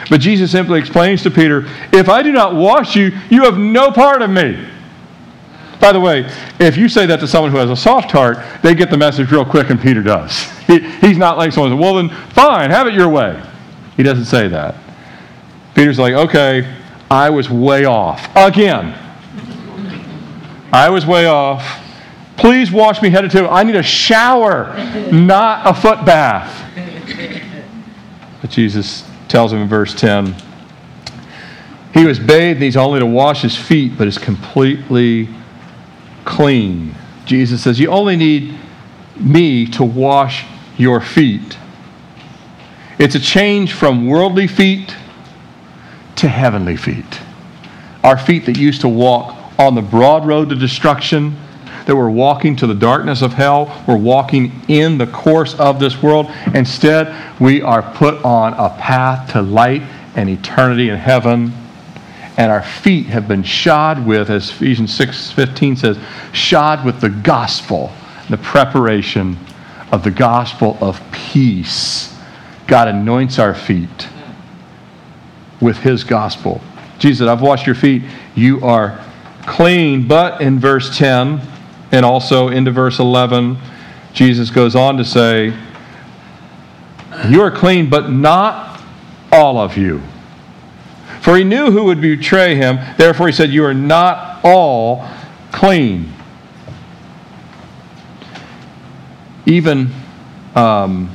[0.08, 3.92] But Jesus simply explains to Peter, If I do not wash you, you have no
[3.92, 4.68] part of me.
[5.80, 8.76] By the way, if you say that to someone who has a soft heart, they
[8.76, 10.48] get the message real quick, and Peter does.
[10.66, 13.40] He, he's not like someone says, Well, then fine, have it your way.
[13.98, 14.76] He doesn't say that.
[15.74, 16.74] Peter's like, okay,
[17.10, 18.30] I was way off.
[18.36, 18.94] Again.
[20.72, 21.82] I was way off.
[22.38, 23.48] Please wash me head to toe.
[23.48, 24.76] I need a shower,
[25.12, 26.62] not a foot bath.
[28.42, 30.36] But Jesus tells him in verse 10
[31.96, 35.30] he was bathed, and he's only to wash his feet, but is completely
[36.26, 36.94] clean.
[37.24, 38.54] Jesus says, You only need
[39.16, 40.46] me to wash
[40.78, 41.58] your feet.
[42.98, 44.96] It's a change from worldly feet
[46.16, 47.20] to heavenly feet.
[48.04, 51.38] Our feet that used to walk on the broad road to destruction,
[51.88, 56.02] that were walking to the darkness of hell, were walking in the course of this
[56.02, 56.32] world.
[56.54, 59.82] Instead, we are put on a path to light
[60.16, 61.54] and eternity in heaven.
[62.38, 65.98] And our feet have been shod with, as Ephesians 6:15 says,
[66.32, 67.92] shod with the gospel,
[68.30, 69.38] the preparation
[69.92, 72.15] of the gospel of peace
[72.68, 74.08] God anoints our feet
[75.62, 76.62] with his gospel.
[77.00, 78.04] Jesus, I've washed your feet.
[78.36, 79.04] You are
[79.46, 80.08] clean.
[80.08, 81.42] But in verse 10
[81.92, 83.58] and also into verse 11,
[84.14, 85.54] Jesus goes on to say,
[87.28, 88.82] You are clean, but not
[89.32, 90.02] all of you.
[91.22, 92.80] For he knew who would betray him.
[92.98, 95.08] Therefore, he said, You are not all
[95.52, 96.12] clean.
[99.46, 99.92] Even
[100.56, 101.10] um,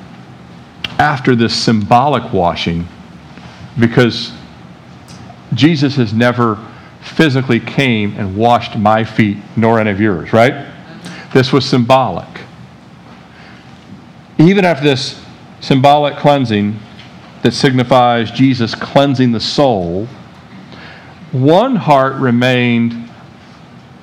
[1.01, 2.87] after this symbolic washing
[3.79, 4.33] because
[5.55, 6.59] Jesus has never
[7.01, 10.71] physically came and washed my feet nor any of yours, right?
[11.33, 12.29] This was symbolic.
[14.39, 15.25] Even after this
[15.61, 16.79] symbolic cleansing
[17.43, 20.07] that signifies Jesus cleansing the soul,
[21.33, 23.09] one heart remained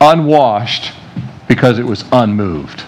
[0.02, 0.94] unwashed
[1.48, 2.82] because it was unmoved.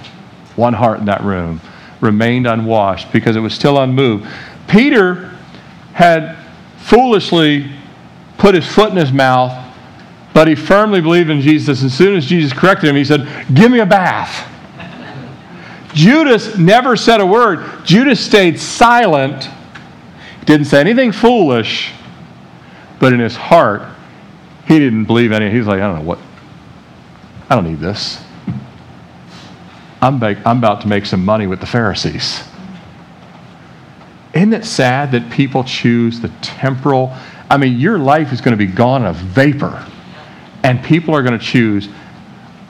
[0.55, 1.61] One heart in that room
[2.01, 4.27] remained unwashed because it was still unmoved.
[4.67, 5.35] Peter
[5.93, 6.37] had
[6.77, 7.71] foolishly
[8.37, 9.65] put his foot in his mouth,
[10.33, 11.83] but he firmly believed in Jesus.
[11.83, 14.47] As soon as Jesus corrected him, he said, Give me a bath.
[15.93, 17.83] Judas never said a word.
[17.83, 19.49] Judas stayed silent,
[20.45, 21.91] didn't say anything foolish,
[22.99, 23.81] but in his heart,
[24.67, 25.49] he didn't believe any.
[25.49, 26.19] He's like, I don't know what,
[27.49, 28.23] I don't need this.
[30.01, 32.43] I'm, I'm about to make some money with the Pharisees.
[34.33, 37.13] Isn't it sad that people choose the temporal?
[37.49, 39.85] I mean, your life is going to be gone in a vapor,
[40.63, 41.89] and people are going to choose,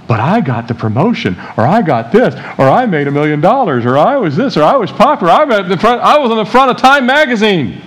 [0.08, 3.86] but I got the promotion, or I got this, or I made a million dollars,
[3.86, 6.78] or I was this, or I was popular, I, I was on the front of
[6.78, 7.82] Time magazine.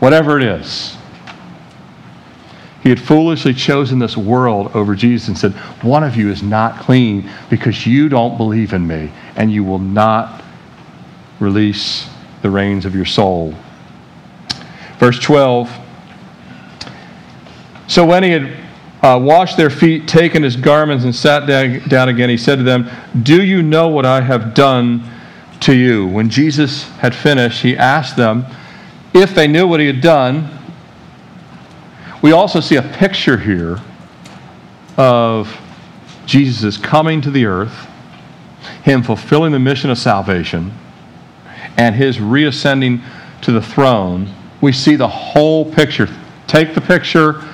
[0.00, 0.98] Whatever it is.
[2.84, 6.78] He had foolishly chosen this world over Jesus and said, One of you is not
[6.78, 10.44] clean because you don't believe in me, and you will not
[11.40, 12.06] release
[12.42, 13.54] the reins of your soul.
[14.98, 15.74] Verse 12
[17.86, 18.54] So when he had
[19.02, 21.46] uh, washed their feet, taken his garments, and sat
[21.88, 22.90] down again, he said to them,
[23.22, 25.08] Do you know what I have done
[25.60, 26.06] to you?
[26.06, 28.44] When Jesus had finished, he asked them
[29.14, 30.50] if they knew what he had done.
[32.24, 33.78] We also see a picture here
[34.96, 35.54] of
[36.24, 37.86] Jesus' coming to the earth,
[38.82, 40.72] him fulfilling the mission of salvation,
[41.76, 43.02] and his reascending
[43.42, 44.32] to the throne.
[44.62, 46.08] We see the whole picture.
[46.46, 47.44] Take the picture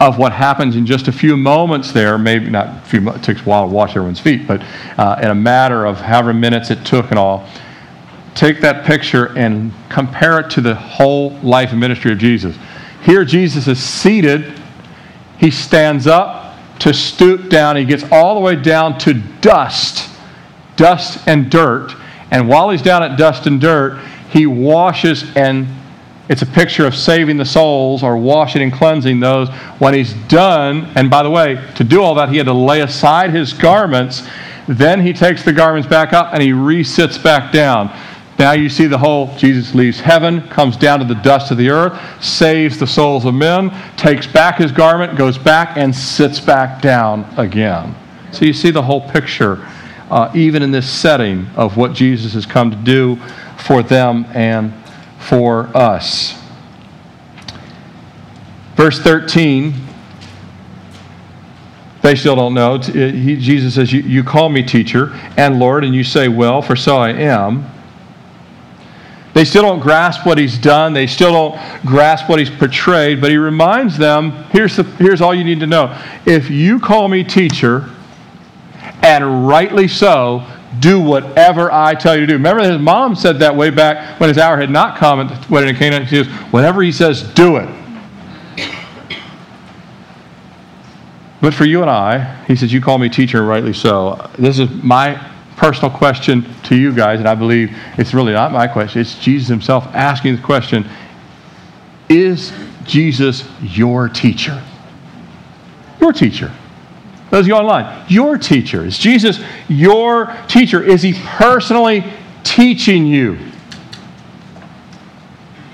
[0.00, 3.42] of what happens in just a few moments there, maybe not a few, it takes
[3.42, 4.60] a while to wash everyone's feet, but
[4.98, 7.48] uh, in a matter of however minutes it took and all,
[8.34, 12.56] take that picture and compare it to the whole life and ministry of Jesus.
[13.06, 14.60] Here, Jesus is seated.
[15.38, 17.76] He stands up to stoop down.
[17.76, 20.10] He gets all the way down to dust,
[20.74, 21.94] dust and dirt.
[22.32, 25.68] And while he's down at dust and dirt, he washes and
[26.28, 29.48] it's a picture of saving the souls or washing and cleansing those.
[29.78, 32.80] When he's done, and by the way, to do all that, he had to lay
[32.80, 34.26] aside his garments.
[34.66, 37.96] Then he takes the garments back up and he resits back down.
[38.38, 41.70] Now you see the whole Jesus leaves heaven, comes down to the dust of the
[41.70, 46.82] earth, saves the souls of men, takes back his garment, goes back, and sits back
[46.82, 47.94] down again.
[48.32, 49.66] So you see the whole picture,
[50.10, 53.16] uh, even in this setting, of what Jesus has come to do
[53.56, 54.74] for them and
[55.18, 56.38] for us.
[58.74, 59.86] Verse 13
[62.02, 62.78] they still don't know.
[62.78, 66.98] Jesus says, you, you call me teacher and Lord, and you say, Well, for so
[66.98, 67.68] I am.
[69.36, 70.94] They still don't grasp what he's done.
[70.94, 73.20] They still don't grasp what he's portrayed.
[73.20, 75.94] But he reminds them here's, the, here's all you need to know.
[76.24, 77.90] If you call me teacher,
[79.02, 80.42] and rightly so,
[80.80, 82.32] do whatever I tell you to do.
[82.32, 85.68] Remember, his mom said that way back when his hour had not come at wedding
[85.68, 86.06] in Cana.
[86.06, 87.68] She says, whatever he says, do it.
[91.42, 94.30] But for you and I, he says, you call me teacher, and rightly so.
[94.38, 98.68] This is my personal question to you guys, and I believe it's really not my
[98.68, 100.88] question, it's Jesus himself asking the question
[102.08, 102.52] Is
[102.84, 104.62] Jesus your teacher?
[106.00, 106.52] Your teacher.
[107.30, 108.84] Those of you online, your teacher.
[108.84, 110.82] Is Jesus your teacher?
[110.82, 112.04] Is he personally
[112.44, 113.38] teaching you?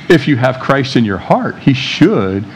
[0.09, 2.47] If you have Christ in your heart, he should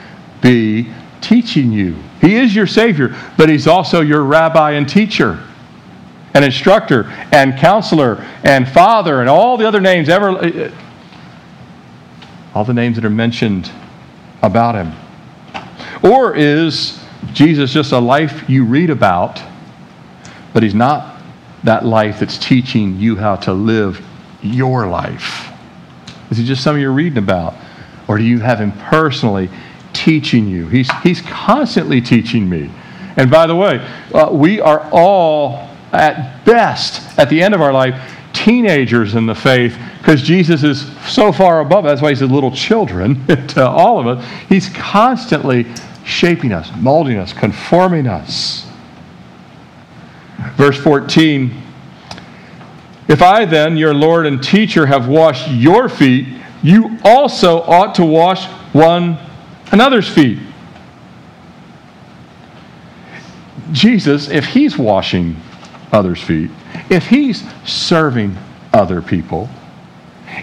[0.41, 1.97] be teaching you.
[2.20, 5.43] He is your Savior, but he's also your rabbi and teacher
[6.37, 10.70] and instructor and counselor and father and all the other names ever uh,
[12.55, 13.70] all the names that are mentioned
[14.43, 14.93] about him.
[16.03, 19.43] Or is jesus just a life you read about
[20.53, 21.22] but he's not
[21.64, 24.05] that life that's teaching you how to live
[24.43, 25.51] your life?
[26.30, 27.55] Is he just something you're reading about?
[28.09, 29.49] Or do you have him personally
[29.95, 30.68] teaching you?
[30.68, 32.70] He's, he's constantly teaching me.
[33.16, 33.78] And by the way
[34.12, 35.66] uh, we are all
[35.97, 38.01] at best, at the end of our life,
[38.32, 41.84] teenagers in the faith because Jesus is so far above.
[41.84, 44.24] That's why he said little children to all of us.
[44.49, 45.66] He's constantly
[46.05, 48.68] shaping us, molding us, conforming us.
[50.55, 51.51] Verse 14
[53.09, 56.28] If I then, your Lord and teacher, have washed your feet,
[56.62, 59.18] you also ought to wash one
[59.72, 60.38] another's feet.
[63.72, 65.36] Jesus, if he's washing
[65.93, 66.51] others' feet,
[66.91, 68.37] if he's serving
[68.72, 69.49] other people,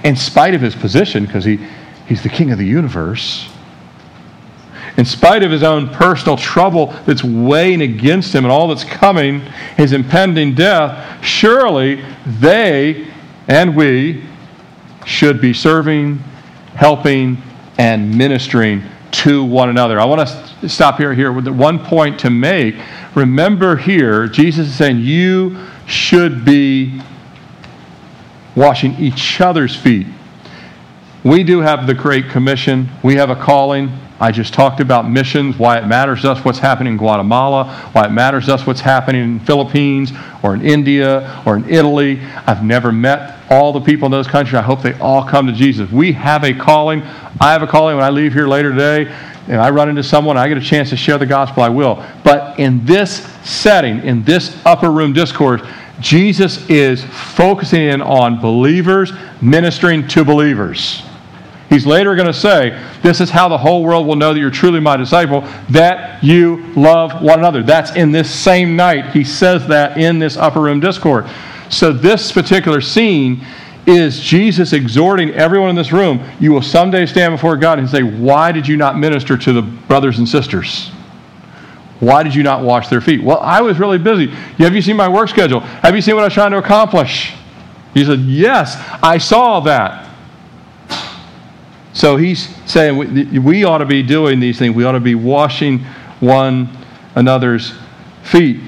[0.04, 1.60] in spite of his position, because he,
[2.08, 3.50] he's the king of the universe,
[4.98, 9.42] in spite of his own personal trouble that's weighing against him and all that's coming,
[9.76, 13.08] his impending death, surely they
[13.48, 14.24] and we
[15.06, 16.18] should be serving,
[16.76, 17.38] helping,
[17.78, 18.84] and ministering
[19.14, 20.00] to one another.
[20.00, 22.76] I want to stop here here with one point to make.
[23.16, 27.02] Remember here, Jesus is saying you should be
[28.56, 30.08] washing each other's feet.
[31.24, 32.90] We do have the Great Commission.
[33.04, 33.98] We have a calling.
[34.24, 38.06] I just talked about missions, why it matters to us what's happening in Guatemala, why
[38.06, 42.22] it matters to us what's happening in Philippines or in India or in Italy.
[42.48, 44.56] I've never met all the people in those countries.
[44.56, 45.92] I hope they all come to Jesus.
[45.92, 47.02] We have a calling.
[47.42, 49.14] I have a calling when I leave here later today
[49.50, 52.02] and I run into someone, I get a chance to share the gospel, I will.
[52.24, 55.62] But in this setting, in this upper room discourse,
[56.00, 59.12] Jesus is focusing in on believers
[59.42, 61.04] ministering to believers.
[61.70, 64.52] He's later going to say, This is how the whole world will know that you're
[64.52, 67.64] truly my disciple, that you love one another.
[67.64, 69.12] That's in this same night.
[69.12, 71.30] He says that in this upper room discourse.
[71.70, 73.46] So, this particular scene
[73.86, 78.04] is Jesus exhorting everyone in this room, You will someday stand before God and say,
[78.04, 80.90] Why did you not minister to the brothers and sisters?
[82.00, 83.24] Why did you not wash their feet?
[83.24, 84.28] Well, I was really busy.
[84.28, 85.62] Have you seen my work schedule?
[85.62, 87.34] Have you seen what I was trying to accomplish?
[87.94, 90.10] He said, Yes, I saw that.
[91.94, 94.76] So he's saying we, we ought to be doing these things.
[94.76, 95.80] We ought to be washing
[96.20, 96.70] one
[97.16, 97.74] another's
[98.24, 98.60] feet.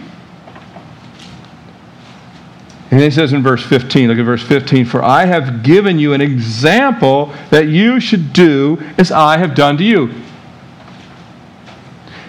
[2.92, 6.14] And he says in verse 15, look at verse 15, For I have given you
[6.14, 10.14] an example that you should do as I have done to you.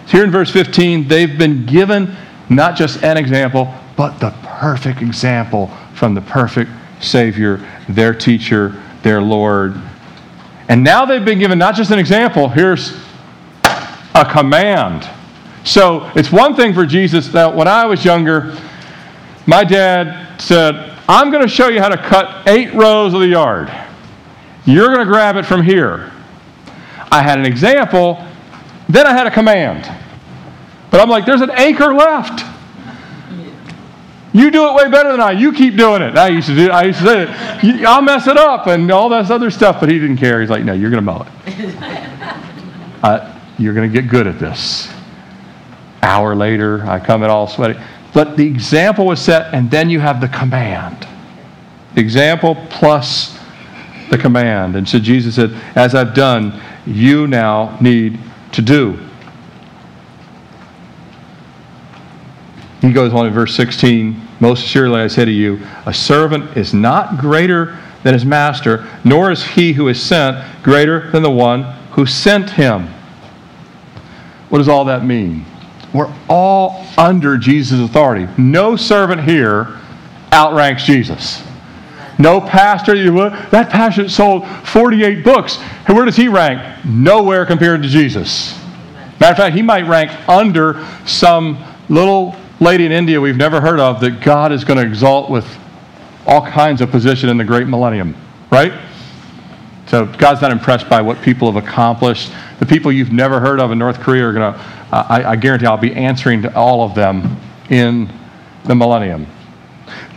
[0.06, 2.16] Here in verse 15, they've been given
[2.48, 6.70] not just an example, but the perfect example from the perfect
[7.00, 9.80] Savior, their teacher, their Lord,
[10.68, 12.96] and now they've been given not just an example, here's
[13.64, 15.08] a command.
[15.64, 18.56] So it's one thing for Jesus that when I was younger,
[19.46, 23.28] my dad said, I'm going to show you how to cut eight rows of the
[23.28, 23.72] yard.
[24.64, 26.12] You're going to grab it from here.
[27.12, 28.24] I had an example,
[28.88, 29.90] then I had a command.
[30.90, 32.44] But I'm like, there's an acre left.
[34.36, 35.30] You do it way better than I.
[35.30, 36.18] You keep doing it.
[36.18, 36.70] I used to do.
[36.70, 37.86] I used to say it.
[37.86, 39.80] I'll mess it up and all this other stuff.
[39.80, 40.42] But he didn't care.
[40.42, 41.82] He's like, no, you're going to mow it.
[43.02, 44.92] uh, you're going to get good at this.
[46.02, 47.80] Hour later, I come in all sweaty.
[48.12, 51.08] But the example was set, and then you have the command.
[51.94, 53.38] The example plus
[54.10, 54.76] the command.
[54.76, 58.18] And so Jesus said, As I've done, you now need
[58.52, 58.98] to do.
[62.82, 66.74] He goes on in verse 16 Most assuredly I say to you, a servant is
[66.74, 71.62] not greater than his master, nor is he who is sent greater than the one
[71.92, 72.88] who sent him.
[74.48, 75.44] What does all that mean?
[75.92, 78.28] We're all under Jesus' authority.
[78.36, 79.78] No servant here
[80.32, 81.42] outranks Jesus.
[82.18, 82.94] No pastor,
[83.50, 85.56] that pastor sold 48 books.
[85.86, 86.84] Where does he rank?
[86.84, 88.58] Nowhere compared to Jesus.
[89.20, 93.80] Matter of fact, he might rank under some little lady in India we've never heard
[93.80, 95.46] of that God is going to exalt with
[96.26, 98.16] all kinds of position in the great millennium,
[98.50, 98.72] right?
[99.86, 102.32] So God's not impressed by what people have accomplished.
[102.58, 105.36] The people you've never heard of in North Korea are going to, uh, I, I
[105.36, 107.36] guarantee I'll be answering to all of them
[107.70, 108.10] in
[108.64, 109.26] the millennium.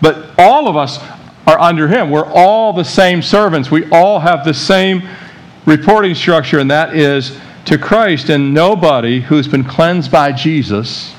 [0.01, 0.97] But all of us
[1.45, 2.09] are under Him.
[2.09, 3.69] We're all the same servants.
[3.69, 5.07] We all have the same
[5.65, 8.29] reporting structure, and that is to Christ.
[8.29, 11.13] And nobody who's been cleansed by Jesus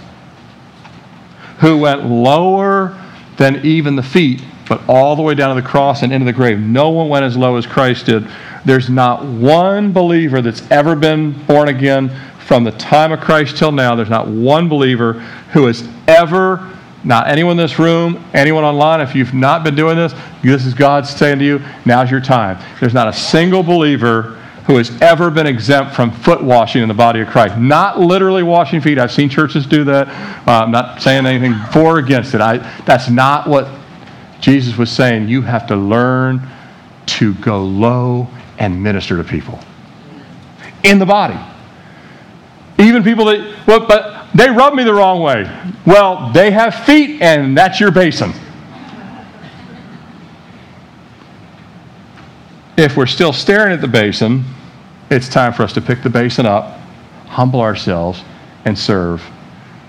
[1.60, 2.98] who went lower
[3.36, 6.32] than even the feet, but all the way down to the cross and into the
[6.32, 6.58] grave.
[6.58, 8.26] No one went as low as Christ did.
[8.64, 12.10] There's not one believer that's ever been born again
[12.46, 13.94] from the time of Christ till now.
[13.94, 15.14] There's not one believer
[15.52, 16.70] who has ever,
[17.04, 20.74] not anyone in this room, anyone online, if you've not been doing this, this is
[20.74, 22.58] God saying to you, now's your time.
[22.80, 26.94] There's not a single believer who has ever been exempt from foot washing in the
[26.94, 27.56] body of Christ.
[27.56, 28.98] Not literally washing feet.
[28.98, 30.08] I've seen churches do that.
[30.46, 32.40] Uh, I'm not saying anything for or against it.
[32.40, 33.68] I, that's not what
[34.40, 35.28] Jesus was saying.
[35.28, 36.46] You have to learn
[37.06, 39.58] to go low and minister to people
[40.84, 41.38] in the body.
[42.78, 45.44] Even people that, well, but they rub me the wrong way.
[45.86, 48.32] Well, they have feet, and that's your basin.
[52.80, 54.42] If we're still staring at the basin,
[55.10, 56.78] it's time for us to pick the basin up,
[57.26, 58.22] humble ourselves,
[58.64, 59.22] and serve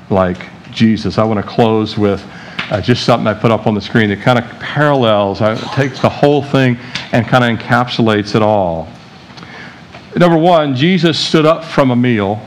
[0.10, 1.18] like Jesus.
[1.18, 2.22] I want to close with
[2.70, 6.02] uh, just something I put up on the screen that kind of parallels, uh, takes
[6.02, 6.78] the whole thing
[7.14, 8.90] and kind of encapsulates it all.
[10.18, 12.42] Number one, Jesus stood up from a meal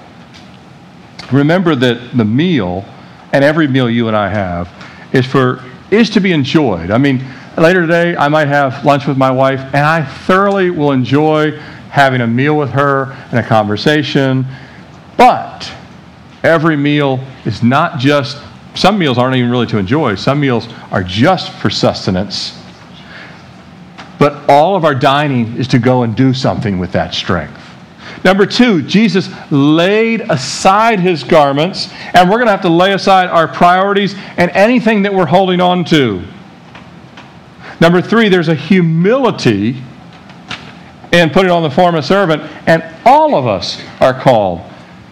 [1.33, 2.85] remember that the meal,
[3.33, 4.71] and every meal you and I have,
[5.15, 6.91] is for is to be enjoyed.
[6.91, 7.25] I mean,
[7.57, 11.59] later today I might have lunch with my wife, and I thoroughly will enjoy
[11.91, 14.47] having a meal with her and a conversation.
[15.17, 15.71] But
[16.43, 18.43] every meal is not just
[18.75, 20.17] some meals aren't even really to enjoy.
[20.17, 22.61] Some meals are just for sustenance.
[24.19, 27.61] But all of our dining is to go and do something with that strength.
[28.25, 33.29] Number two, Jesus laid aside his garments, and we're going to have to lay aside
[33.29, 36.25] our priorities and anything that we're holding on to.
[37.85, 39.77] Number three, there's a humility
[41.13, 44.63] in putting on the form of servant, and all of us are called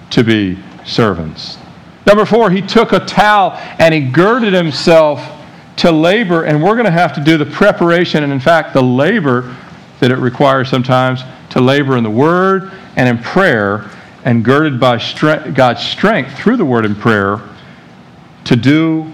[0.08, 1.58] to be servants.
[2.06, 5.22] Number four, he took a towel and he girded himself
[5.76, 8.82] to labor, and we're going to have to do the preparation and, in fact, the
[8.82, 9.54] labor
[10.00, 13.90] that it requires sometimes to labor in the Word and in prayer,
[14.24, 14.96] and girded by
[15.52, 17.38] God's strength through the Word and prayer
[18.44, 19.11] to do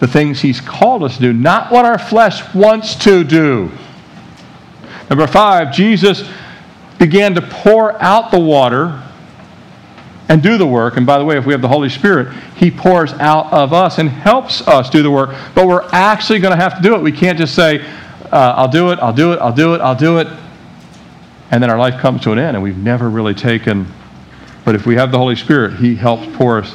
[0.00, 3.70] the things He's called us to do, not what our flesh wants to do.
[5.08, 6.28] Number five, Jesus
[6.98, 9.02] began to pour out the water
[10.28, 10.96] and do the work.
[10.96, 13.98] And by the way, if we have the Holy Spirit, He pours out of us
[13.98, 15.34] and helps us do the work.
[15.54, 17.02] But we're actually going to have to do it.
[17.02, 17.84] We can't just say,
[18.32, 20.28] uh, I'll do it, I'll do it, I'll do it, I'll do it.
[21.50, 23.86] And then our life comes to an end and we've never really taken.
[24.64, 26.74] But if we have the Holy Spirit, He helps pour us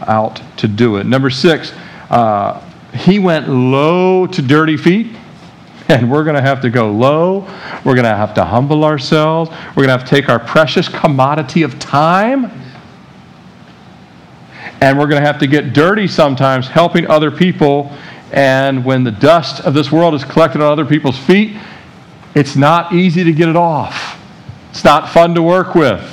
[0.00, 1.04] out to do it.
[1.06, 1.72] Number six,
[2.10, 2.60] uh,
[2.94, 5.16] He went low to dirty feet.
[5.88, 7.42] And we're going to have to go low.
[7.84, 9.52] We're going to have to humble ourselves.
[9.68, 12.50] We're going to have to take our precious commodity of time
[14.80, 17.92] and we're going to have to get dirty sometimes helping other people.
[18.32, 21.56] And when the dust of this world is collected on other people's feet,
[22.34, 24.20] it's not easy to get it off.
[24.70, 26.12] It's not fun to work with.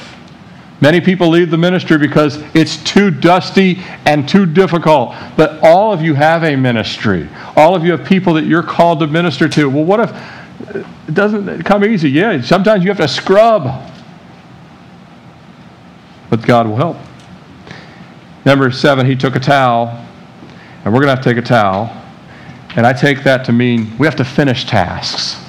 [0.84, 5.15] Many people leave the ministry because it's too dusty and too difficult.
[5.38, 7.29] But all of you have a ministry.
[7.55, 9.69] All of you have people that you're called to minister to.
[9.69, 12.09] Well, what if it doesn't come easy?
[12.09, 13.89] Yeah, sometimes you have to scrub.
[16.29, 16.97] But God will help.
[18.45, 19.88] Number seven, he took a towel,
[20.84, 21.97] and we're going to have to take a towel.
[22.75, 25.41] And I take that to mean we have to finish tasks.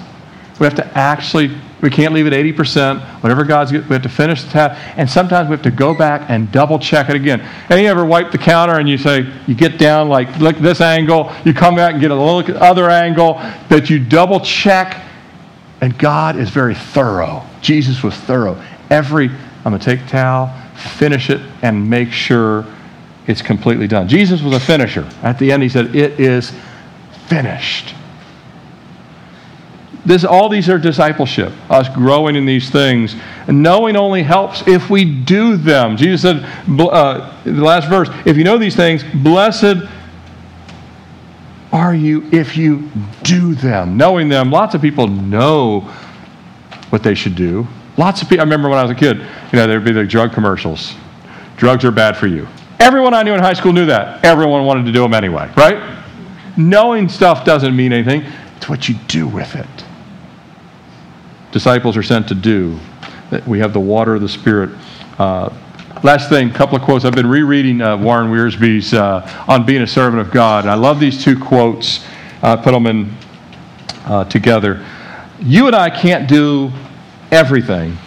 [0.60, 2.98] We have to actually, we can't leave it 80%.
[3.22, 4.80] Whatever God's, we have to finish the task.
[4.96, 7.42] And sometimes we have to go back and double check it again.
[7.68, 10.80] And you ever wipe the counter and you say, you get down like, look this
[10.80, 13.34] angle, you come back and get a little other angle,
[13.68, 15.04] that you double check.
[15.82, 17.44] And God is very thorough.
[17.60, 18.58] Jesus was thorough.
[18.88, 20.58] Every, I'm going to take towel,
[20.96, 22.64] finish it, and make sure
[23.26, 24.08] it's completely done.
[24.08, 25.06] Jesus was a finisher.
[25.22, 26.50] At the end, he said, It is
[27.26, 27.94] finished.
[30.06, 33.16] This, all these are discipleship, us growing in these things.
[33.48, 35.96] And knowing only helps if we do them.
[35.96, 36.44] Jesus said,
[36.78, 39.88] uh, the last verse, if you know these things, blessed
[41.72, 42.88] are you if you
[43.22, 43.96] do them.
[43.96, 45.80] Knowing them, lots of people know
[46.90, 47.66] what they should do.
[47.96, 50.04] Lots of people, I remember when I was a kid, you know, there'd be the
[50.04, 50.94] drug commercials.
[51.56, 52.46] Drugs are bad for you.
[52.78, 54.24] Everyone I knew in high school knew that.
[54.24, 55.98] Everyone wanted to do them anyway, right?
[56.56, 59.83] Knowing stuff doesn't mean anything, it's what you do with it.
[61.54, 62.80] Disciples are sent to do.
[63.46, 64.70] We have the water of the Spirit.
[65.20, 65.54] Uh,
[66.02, 67.04] last thing, a couple of quotes.
[67.04, 70.64] I've been rereading uh, Warren Wiersbe's uh, on being a servant of God.
[70.64, 72.04] And I love these two quotes.
[72.42, 73.16] I put them in
[74.04, 74.84] uh, together.
[75.38, 76.72] You and I can't do
[77.30, 77.98] everything,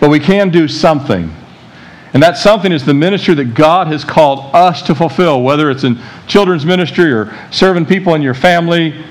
[0.00, 1.30] but we can do something.
[2.14, 5.84] And that something is the ministry that God has called us to fulfill, whether it's
[5.84, 9.04] in children's ministry or serving people in your family.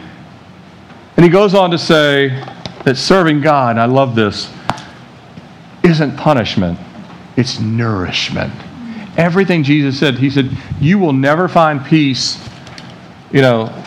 [1.16, 2.44] And he goes on to say
[2.86, 4.52] that serving God, I love this,
[5.84, 6.80] isn't punishment,
[7.36, 8.54] it's nourishment.
[9.18, 12.38] Everything Jesus said, he said, You will never find peace.
[13.32, 13.84] You know,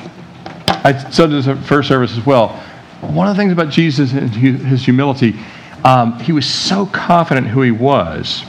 [0.66, 2.49] I said this at first service as well.
[3.01, 5.38] One of the things about Jesus and his humility,
[5.84, 8.44] um, he was so confident who he was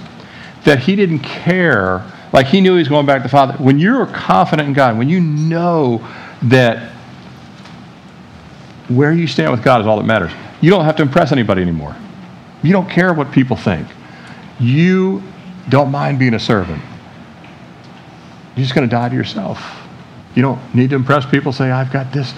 [0.65, 2.03] that he didn't care.
[2.33, 3.53] Like he knew he was going back to the Father.
[3.53, 6.05] When you're confident in God, when you know
[6.43, 6.91] that
[8.89, 10.31] where you stand with God is all that matters,
[10.61, 11.95] you don't have to impress anybody anymore.
[12.61, 13.87] You don't care what people think.
[14.59, 15.23] You
[15.69, 16.81] don't mind being a servant.
[18.55, 19.61] You're just going to die to yourself.
[20.35, 22.33] You don't need to impress people, say, I've got this,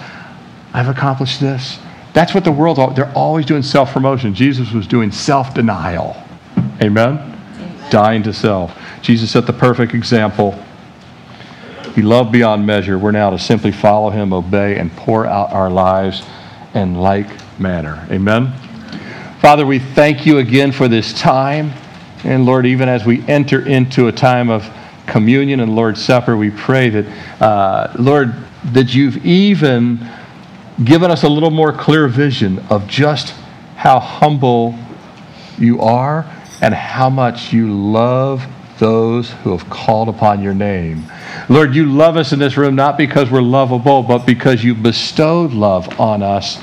[0.72, 1.78] I've accomplished this.
[2.12, 4.34] That's what the world, they're always doing self promotion.
[4.34, 6.16] Jesus was doing self denial.
[6.80, 7.32] Amen?
[7.92, 8.76] dying to self.
[9.02, 10.58] Jesus set the perfect example.
[11.94, 12.98] He loved beyond measure.
[12.98, 16.22] We're now to simply follow him, obey, and pour out our lives
[16.74, 18.06] in like manner.
[18.10, 18.52] Amen.
[19.40, 21.72] Father, we thank you again for this time.
[22.24, 24.68] And Lord, even as we enter into a time of
[25.06, 28.34] communion and Lord's Supper, we pray that, uh, Lord,
[28.72, 30.08] that you've even
[30.84, 33.34] given us a little more clear vision of just
[33.76, 34.78] how humble
[35.58, 36.24] you are
[36.60, 38.46] and how much you love
[38.78, 41.04] those who have called upon your name.
[41.48, 45.52] Lord, you love us in this room not because we're lovable, but because you bestowed
[45.52, 46.58] love on us.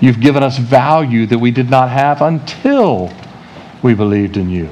[0.00, 3.12] You've given us value that we did not have until
[3.82, 4.68] we believed in you.